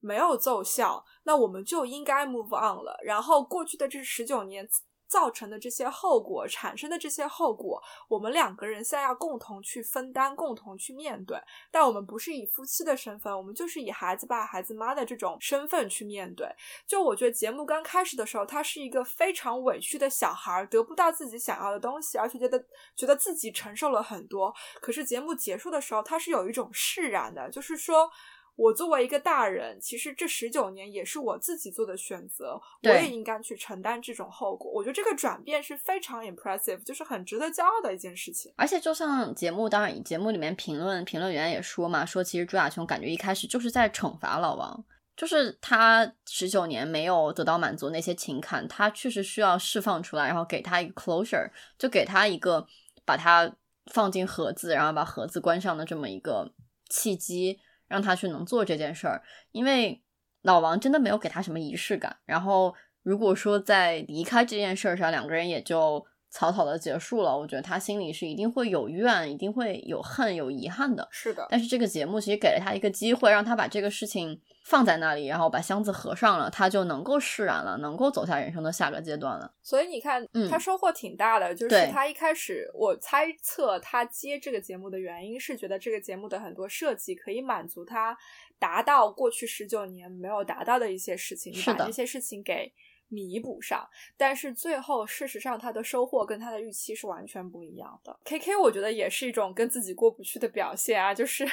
[0.00, 2.98] 没有奏效，那我们就应该 move on 了。
[3.04, 4.68] 然后过去的这十九年
[5.08, 11.38] 造成的这些后果，产生的这些后果，我们两个人现在要共同去分担，共同去面对。
[11.70, 16.48] 但我们不是以夫妻的身份，我们就是以孩子爸、孩子妈的这种身份去面对。
[16.88, 22.66] 就我觉得节目刚开始的时候，他是一个非常委屈的小孩，得不到自己想要的东西，而且觉得
[22.96, 24.52] 觉得自己承受了很多。
[24.80, 28.10] 可是节目结束的时候，他是有一种释然的，就是说。
[28.56, 34.70] 我作为一个大人，其实这十九年也是我自己做的选择，我也应该去承担这种后果。
[34.72, 38.50] 我觉得这个转变是非常 impressive，就是很值得骄傲的一件事情。
[38.56, 44.84] 而且，就像节目，当然节目里面评论评论员也说嘛，说其实朱亚琼感觉一开始就是在惩罚老王，
[45.14, 52.66] 就是他十九年没有得到满足那些情感，他确实需要释放出来，然后给他一个 closure，就给他一个
[53.04, 53.54] 把他
[53.92, 56.50] 放进盒子，然后把盒子关上的这么一个
[56.88, 57.60] 契机。
[57.88, 59.22] 让他去能做这件事儿，
[59.52, 60.02] 因为
[60.42, 62.16] 老王真的没有给他什么仪式感。
[62.24, 66.06] 然后，如果说在离开这件事儿上，两个人也就
[66.36, 71.08] 草草的结束了，我觉得他心里是一定会有怨，一定会有恨，有遗憾的。
[71.10, 71.46] 是的。
[71.48, 79.50] 但是这个节目其实给了他一个机会，让他把这个事情放在那里，然后把箱子合上了，他就能够释然了，能够走下人生的下个阶段了。
[79.62, 81.54] 所以你看，他收获挺大的。
[81.54, 88.14] 就是他一开始，我猜测他接这个节目的原因是觉得这个节目的很多设计可以满足他
[88.58, 92.70] 达到过去十九年没有达到的一些事情，你把这些事情给。
[93.08, 98.18] 弥补上，但是最后事实上他的收获跟他的预期是完全不一样的。
[98.24, 101.46] K K 我觉得也是一种跟自己过不去的表现啊，就是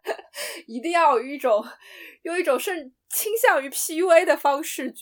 [0.66, 1.64] 一定要有一种
[2.22, 4.94] 用一种甚倾向于 P U A 的方式，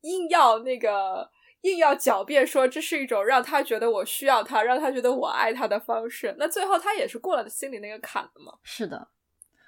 [0.00, 1.30] 硬要那个
[1.60, 6.34] 硬要狡辩说这是一种让他觉得我需要他，让他觉得我爱他的方式。
[6.38, 8.52] 那最后他也是过了心里那个坎的嘛？
[8.62, 9.08] 是的，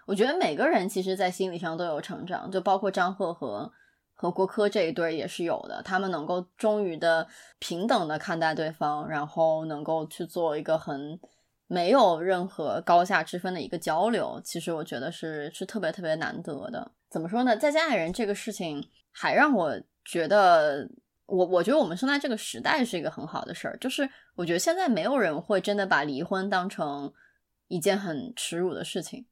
[0.07, 3.71] 我觉得每个人其实在心理上都有成长，就包括张赫和。
[4.17, 11.21] 和郭柯这一对也是有的，他们能够终于的平等的看待对方，然后能够去做一个很
[11.69, 16.91] 没有任何高下之分的一个交流，其实我觉得是是特别特别难得的。
[17.11, 17.57] 怎么说呢？
[17.57, 20.89] 再见爱人这个事情，还让我觉得，
[21.27, 27.13] 我我觉得我们生在这个时代是一个很好的事儿，就是我觉得现在没有人会真的把离婚当成
[27.69, 29.27] 一件很耻辱的事情。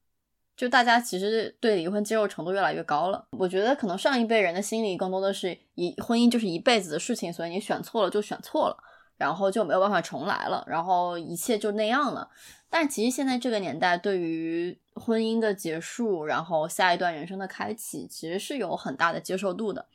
[0.56, 3.26] 就大家其实对离婚接受程度越来越高了。
[3.32, 8.76] 我觉得可能上一辈人的心理更多的是一婚姻就是一辈子的事情，所以你选错了就选错了，
[9.16, 12.28] 然后就没有办法重来了，然后一切就那样了。
[12.70, 19.86] 但其实现在这个年代，对于婚姻的结束，然后下一段人生的开启，其实是有很大的接受度的。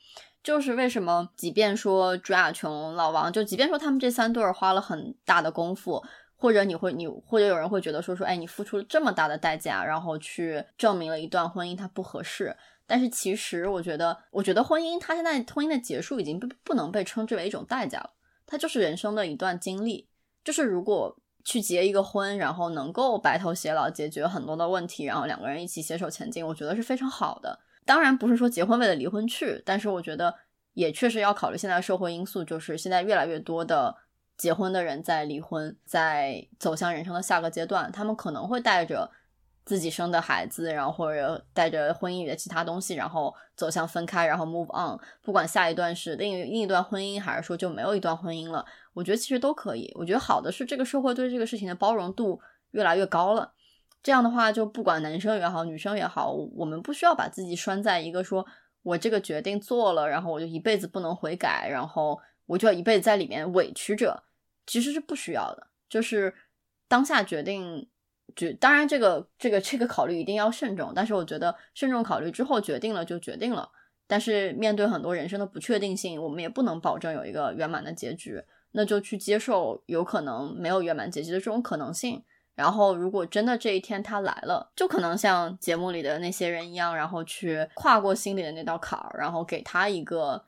[0.42, 6.02] 就是为什么，即便说朱亚琼、老王，就即便说他们这三对儿花了很大的功夫。
[6.42, 12.56] 或者你会，你或者有人会觉得说说，哎，你付出了这么大的代价，然后去证明了一段婚姻它不合适。
[12.88, 18.12] 但是其实我觉得，我觉得婚姻它现在婚姻的结束已经不不能被称之为一种代价了，
[18.48, 20.08] 它就是人生的一段经历。
[20.46, 21.14] 就是如果
[21.44, 27.60] 去结一个婚，然后能够白头偕老，解决很多的问题，然后两个人一起携手前进，我觉得是非常好的。
[27.86, 30.34] 当然不是说结婚为了离婚去，但是我觉得
[30.74, 33.94] 也确实要考虑现在社会因素，就是现在越来越多的。
[34.40, 39.12] 结婚的人在离婚，在走向人生的下个阶段，他们可能会带着
[39.66, 44.98] 自己生的孩子，然后或者带着婚姻里的其他东西，然后走向分开，然后 move on。
[45.22, 49.92] 不管下一段是另一另一段婚姻，还是说就没有一段婚姻了，我觉得其实都可以。
[49.96, 52.40] 我觉得好的是这个社会对这个事情的包容度
[52.72, 53.52] 越来越高了。
[54.02, 58.46] 这样的话，就不管男生也好，女生也好，我们不需要把自己拴在一个说
[58.84, 64.24] 我这个决定做了，然后我就一辈子不能悔改，然后我就要一辈子在里面委屈着。
[64.70, 66.32] 其实是不需要的，就是
[66.88, 67.90] 当下决定
[68.36, 73.72] 决，当然这个这个这个考虑一定要慎重，但是我觉得慎重考虑之后决定了就决定了。
[74.06, 78.44] 但是面对很多人生的不确定性，我们也不能保证有一个圆满的结局，
[78.74, 82.24] 那就去接受有可能没有圆满结局的这种可能性。
[82.54, 90.46] 然后如果真的这一天他来了，就可能像节目里的那些人一样，然后去跨过心里的那道坎儿，然后给他一个。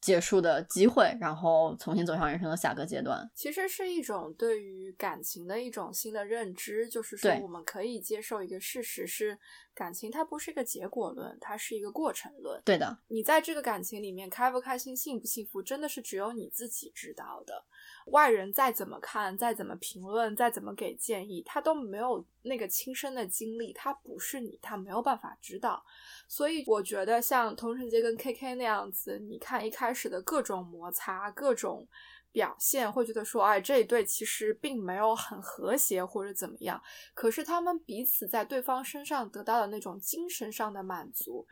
[0.00, 9.38] 结束的机会，然后重新走向人生的下个阶段，其实是一种对于感情的一种新的认知，就是说我们可以接受一个事实是。
[9.72, 12.60] 感情它不是一个结果论，它是一个过程论。
[12.66, 17.64] 对的，你在这个感情里面开不开心、幸不幸福，真的是只有你自己知道的。
[18.10, 25.84] 外人再怎么看、再怎么评论、再怎么给建议，他都没有那个亲身的经历，他不是你，他没有办法知道。
[26.28, 31.88] 所以我觉得像童晨杰跟 K K 那样子，你看一开始的各种摩擦、各种。
[32.32, 36.80] 表现会觉得说，哎，这一对其实并没有很和谐或者怎么样，
[37.12, 41.44] 可是他们彼此在对方身上得到的那种精神上的满足，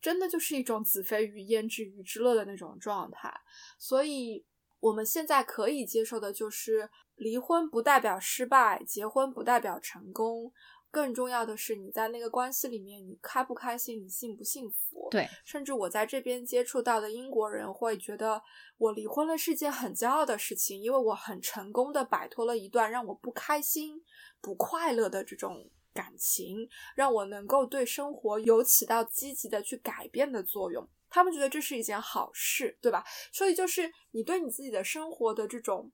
[0.00, 3.40] 真的就是一种子非鱼焉知鱼之乐的那种状态。
[3.76, 4.44] 所以，
[4.80, 10.52] 我们现在可以接受的就是，离婚不代表失败，结婚不代表成功。
[10.92, 15.06] 更重要的是，你在那个关系里面，你开不开心，你幸不幸福？
[15.08, 18.42] 对，甚至我在这边接触到的英国人会觉得，
[18.76, 24.02] 我离婚了是件很骄傲的事情，因为我很成功的摆脱了一段让我不开心、
[24.40, 30.88] 不快乐的这种感情，让我能够对生活有起到积极的去改变的作用。
[31.10, 33.04] 他们觉得这是一件好事，对吧？
[33.32, 35.92] 所以就是你对你自己的生活的这种。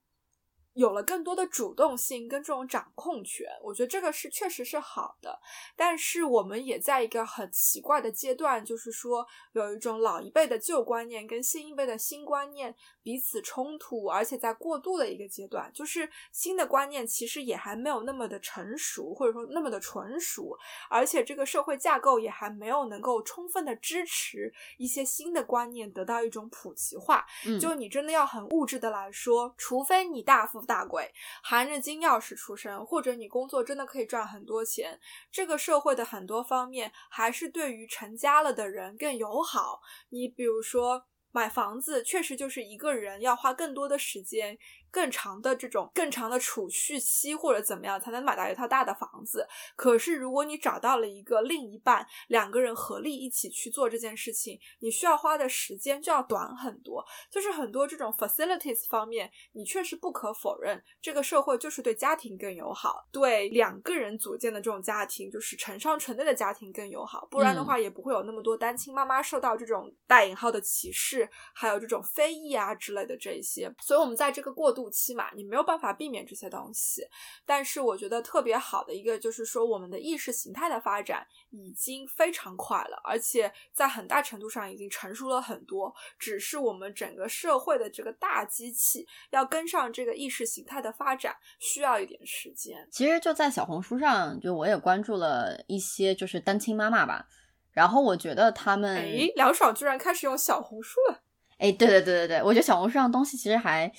[0.79, 5.41] 有了更多的主动性跟这种掌控权，我觉得这个是确实是好的。
[5.75, 12.77] 但是我们也在一个很奇怪的阶段，就是说有一种老一辈的旧观念跟新一辈的新观念
[13.07, 15.71] 彼此冲突，而且在过渡的一个阶段。
[15.73, 20.59] 就是新的观念其实也还没有那么的成熟，或者说那么的纯熟，
[20.91, 27.25] 而且这个社会架构也还没有能够充分的支持一些新的观念得到一种普及化。
[27.47, 30.57] 嗯，就你真的要很物质的来说，除非你大富。
[30.67, 31.13] 大贵，
[31.45, 34.99] 含着金钥匙出生，或者你工作真的可以赚很多钱，
[35.31, 39.81] 这个社会的很多方面还是对于成家了的人更友好。
[40.09, 41.07] 你比如说
[41.37, 44.57] 买房子，确实就是一个人要花更多的时间。
[44.97, 49.47] 更长的这种更长的储蓄期或者怎么样才能买到一套大的房子？
[49.77, 57.05] 可是如果你找到了一个另一半，两个人合力一起去做这件事情，你需要花的时间就要短很多。
[57.31, 67.29] 就是很多这种 facilities 方面，你确实不可否认，这个社会就是对家庭更友好，对两个人组建的这种家庭，就是成双成对的家庭更友好。
[67.31, 73.71] 不然的话，也不会有那么多单亲妈妈受到这种带引号的歧视，还有这种非议啊之类的这一些。
[73.83, 74.86] 所以，我们在这个过渡。
[74.91, 77.07] 期嘛，你没有办法避免这些东西，
[77.45, 85.95] 但是我觉得特别好的一个就是说，我们的意识形态的发展已经非常快了，而且在很大程度上已经成熟了很多。
[86.19, 92.89] 只是我们整个社会的这个大机器要跟上这个意识形态的发展，需要一点时间。
[92.91, 97.27] 其实就在小红书上，就我也关注了一些就是单亲妈妈吧，
[97.73, 101.23] 然后我觉得他们，哎，梁爽居然开始用小红书了，
[101.59, 103.93] 哎，对对对对对，我觉得小红书上东西其实还。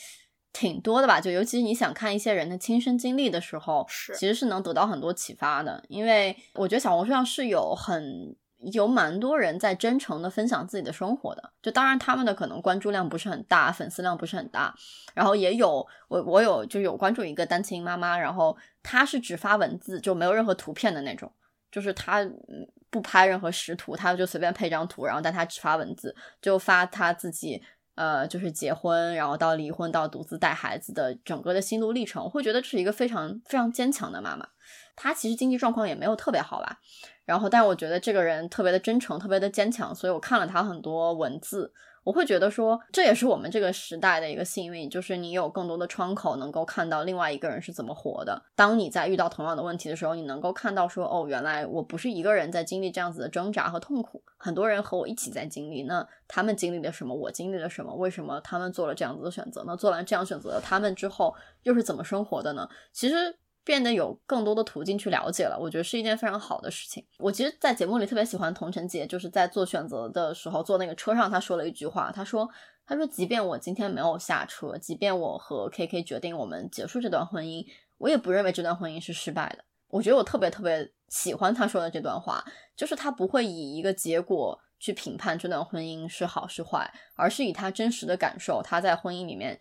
[0.54, 1.22] 挺多的吧。
[1.22, 5.84] 就尤其是你想看一些人的亲身经历的时候，是其实是能得到很多启发的。
[5.88, 8.36] 因为我觉得小红书上是有很
[8.74, 11.52] 有蛮多人在真诚的分享自己的生活的。
[11.62, 14.74] 就当然他们的可能关注量不是很大，粉丝量不是很大。
[15.14, 21.32] 然后也有我我有就有关注一个单亲妈妈，然后她是只发文字，就没有任何图片的那种。
[21.70, 27.62] 就是她嗯不拍任何实图，她就随便配张图，然后但她只发文字，就发她自己
[27.98, 34.48] 呃就是结婚，然后到离婚到独自带孩子的整个的心路历程，我会觉得这是一个非常非常坚强的妈妈。
[34.96, 36.80] 她其实经济状况也没有特别好吧，
[37.26, 41.74] 然后但我觉得这个人特别的真诚，特别的坚强，所以我看了她很多文字。
[42.08, 48.42] 我会觉得说，这也是我们这个时代的一个幸运，就是你有更多的窗口能够看到另外一个人是怎么活的。
[48.56, 55.84] 当你在遇到同样的问题的时候，你能够看到说，哦，原来我不是一个人在经历这样子的挣扎和痛苦，很多人和我一起在经历。
[55.84, 57.14] 那他们经历了什么？
[57.14, 57.94] 我经历了什么？
[57.94, 59.66] 为什么他们做了这样子的选择？
[59.68, 62.70] 那做完这样选择的他们之后又是怎么生活的呢？
[62.94, 63.38] 其实。
[63.68, 67.06] 变得有更多的途径去了解了，我觉得是一件非常好的事情。
[67.18, 72.50] 我其实，在节目里特别喜欢童晨杰，就是在做选择的时候，坐那个车上，他说了一句话，他说
[72.88, 77.66] ：“他说，即便我今天没有下车，即便我和 K K 决定我们结束这段婚姻，
[77.98, 82.42] 我也不认为这段婚姻是失败的。”我觉得我特别特别喜欢他说的这段话，
[82.74, 89.60] 就是他不会以一个结果去评判这段婚姻是好是坏，而是以他真实的感受，他在婚姻里面。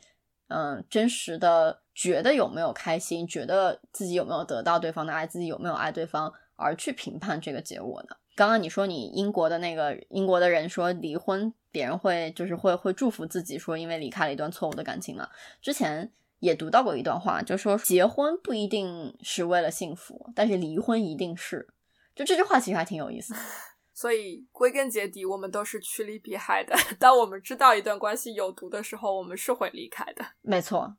[0.48, 8.16] 嗯，真实的觉得有没有开心，觉得自己有没有得到对方的爱，自己有没有爱对方，而去评判这个结果呢？
[8.36, 15.28] 刚刚你说你英国的那个英国的人说离婚，别人会就是会会祝福自己，说因为离开了一段错误的感情嘛。
[15.62, 21.66] 之前也读到过一段话，就说结婚不一定是为了幸福，但是离婚一定是。
[22.14, 23.34] 就这句话其实还挺有意思。
[23.96, 26.76] 所以归根结底，我们都是趋利避害的。
[27.00, 30.22] 当我们知道一段关系有毒的时候，我们是会离开的。
[30.42, 30.94] 没错，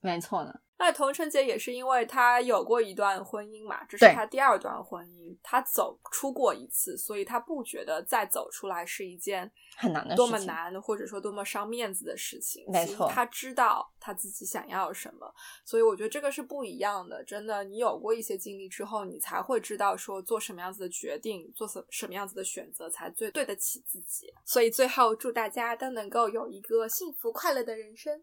[0.00, 0.60] 没错的。
[0.84, 12.64] 那童晨杰也是因为他有过一段婚姻嘛，这是他第二段婚姻，他走出过一次，所以他不觉得再走出来是一件很难的、多么难或者说多么伤面子的事情。
[12.66, 15.32] 没错，他知道他自己想要什么，
[15.64, 17.22] 所以我觉得这个是不一样的。
[17.22, 24.34] 真的，你有过一些经历之后，你才会知道说做什么样子的决定，做什什么样子的选择才最对得起自己。
[24.44, 28.20] 所以最后祝大家都能够有一个幸福快乐的人生。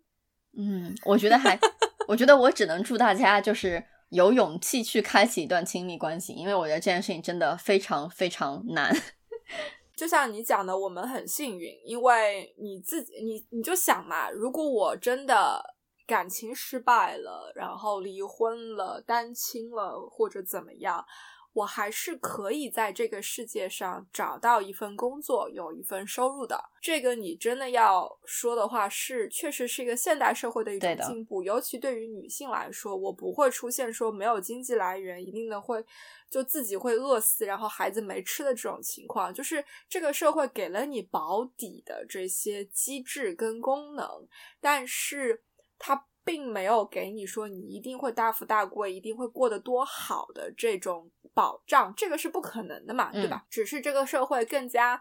[0.57, 1.57] 嗯，我觉得还。
[2.09, 8.91] 我觉得我只能祝大家就是有勇气去开启一段亲密关系，因为我觉得这件事情真的非常非常难。
[9.95, 15.61] 就像你讲的，我们很幸运，因为你自己，你你就想嘛，如果我真的
[16.07, 21.05] 感情失败了，然后离婚了、单亲了或者怎么样。
[21.53, 26.63] 我还是可以在这个世界上找到一份工作，有一份收入的。
[26.81, 31.43] 这个你真的要说的话，是确实是一个现代社会的一种进步。
[31.43, 35.83] 尤其对于女性来说，我不会出现说没有经济来源，一定的会
[36.29, 39.33] 就自己会饿死，然后孩子没吃的这种情况。
[39.33, 44.07] 就是这个社会给了你保底的这些机制跟功能，
[44.61, 45.43] 但是
[45.77, 51.09] 它并没有给你说你一定会大富大贵，一定会过得多好的这种。
[51.31, 53.45] 保障这个是不可能的嘛，对吧？
[53.49, 54.99] 只是这个社会更加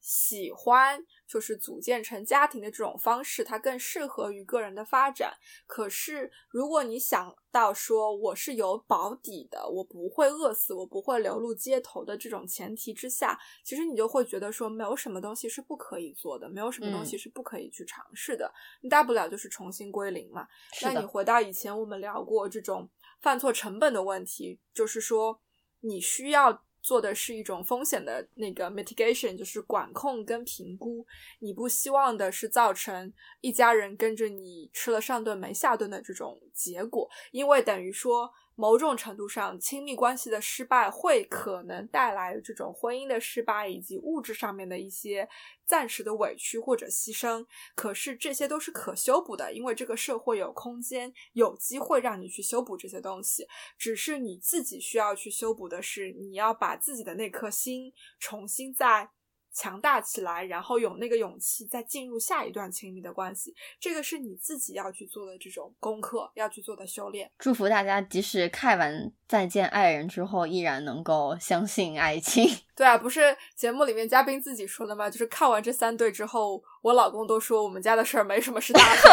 [0.00, 5.34] 喜欢就是组建成家庭的这种方式，它更适合于个人的发展。
[5.66, 18.50] 可是如果你想到说我是有保底的，我不会饿死，我不会流露街头的这种前提之下，其实你就会觉得说没有什么东西是不可以做的，没有什么东西是不可以去尝试的。
[18.80, 20.48] 你大不了就是重新归零嘛。
[20.80, 22.88] 那你回到以前我们聊过这种
[23.20, 25.40] 犯错成本的问题，就是说。
[25.80, 31.06] 你需要做的是一种风险的那个 mitigation，就是管控跟评估。
[31.40, 38.30] 你不希望的是造成一家人跟着你吃了上顿没下顿的这种结果，因为等于说。
[38.60, 45.28] 某种程度上，亲密关系的失败会可能带来这种婚姻的失败，以及物质上面的一些
[45.64, 47.46] 暂时的委屈或者牺牲。
[47.76, 53.46] 可是这些都是可修补的，因为这个社会有空间、有机会让你去修补这些东西。
[53.78, 59.10] 只是你自己需要去修补的是，你要把自己的那颗心重新再。
[59.58, 67.28] 强大起来，然后有那个勇气再进入下一段亲密的关系，这个是你自己要去做的这种功课，要去做的修炼。
[67.40, 68.94] 祝福大家，即使看完
[69.26, 72.46] 《再见爱人》之后，依然能够相信爱情。
[72.76, 75.10] 对啊，不是节目里面嘉宾自己说的吗？
[75.10, 79.08] 就是看完这三对之后，我老公都说我们家的事儿没什么是大事。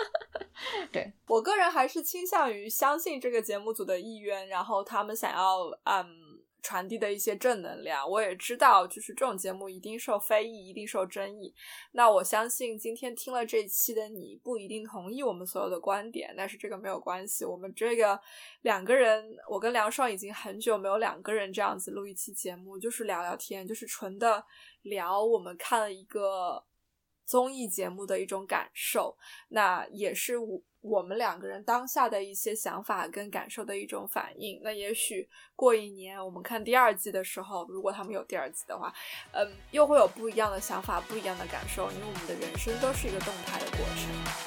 [0.90, 6.25] 对我个人还是倾向于相信这个节目组的意愿，然后他们想要嗯。
[6.66, 8.10] 传递的一些正能量。
[8.10, 11.54] 我也知道，就是这种节目一定受非议，一定受争议。
[11.92, 17.44] 那我相信今天听了这期的你不一定同意我们所有的观点，但是这个没有关系。
[17.44, 18.20] 我们这个
[18.62, 24.44] 两个人，我跟梁爽已经很久没有两个人这样子录一期节目，就是聊聊天，就是纯的
[24.82, 26.64] 聊我们看了一个
[27.24, 29.16] 综艺节目的一种感受。
[29.50, 30.60] 那也是我。
[30.88, 38.94] 我们两个人当下的一些想法跟感受的一种反应，那也许过一年我们看第二季的时候，如果他们有第二季的话，
[39.32, 44.45] 嗯，又会有不一样的想法、不一样的感受，因为我们的人生都是一个动态的过程。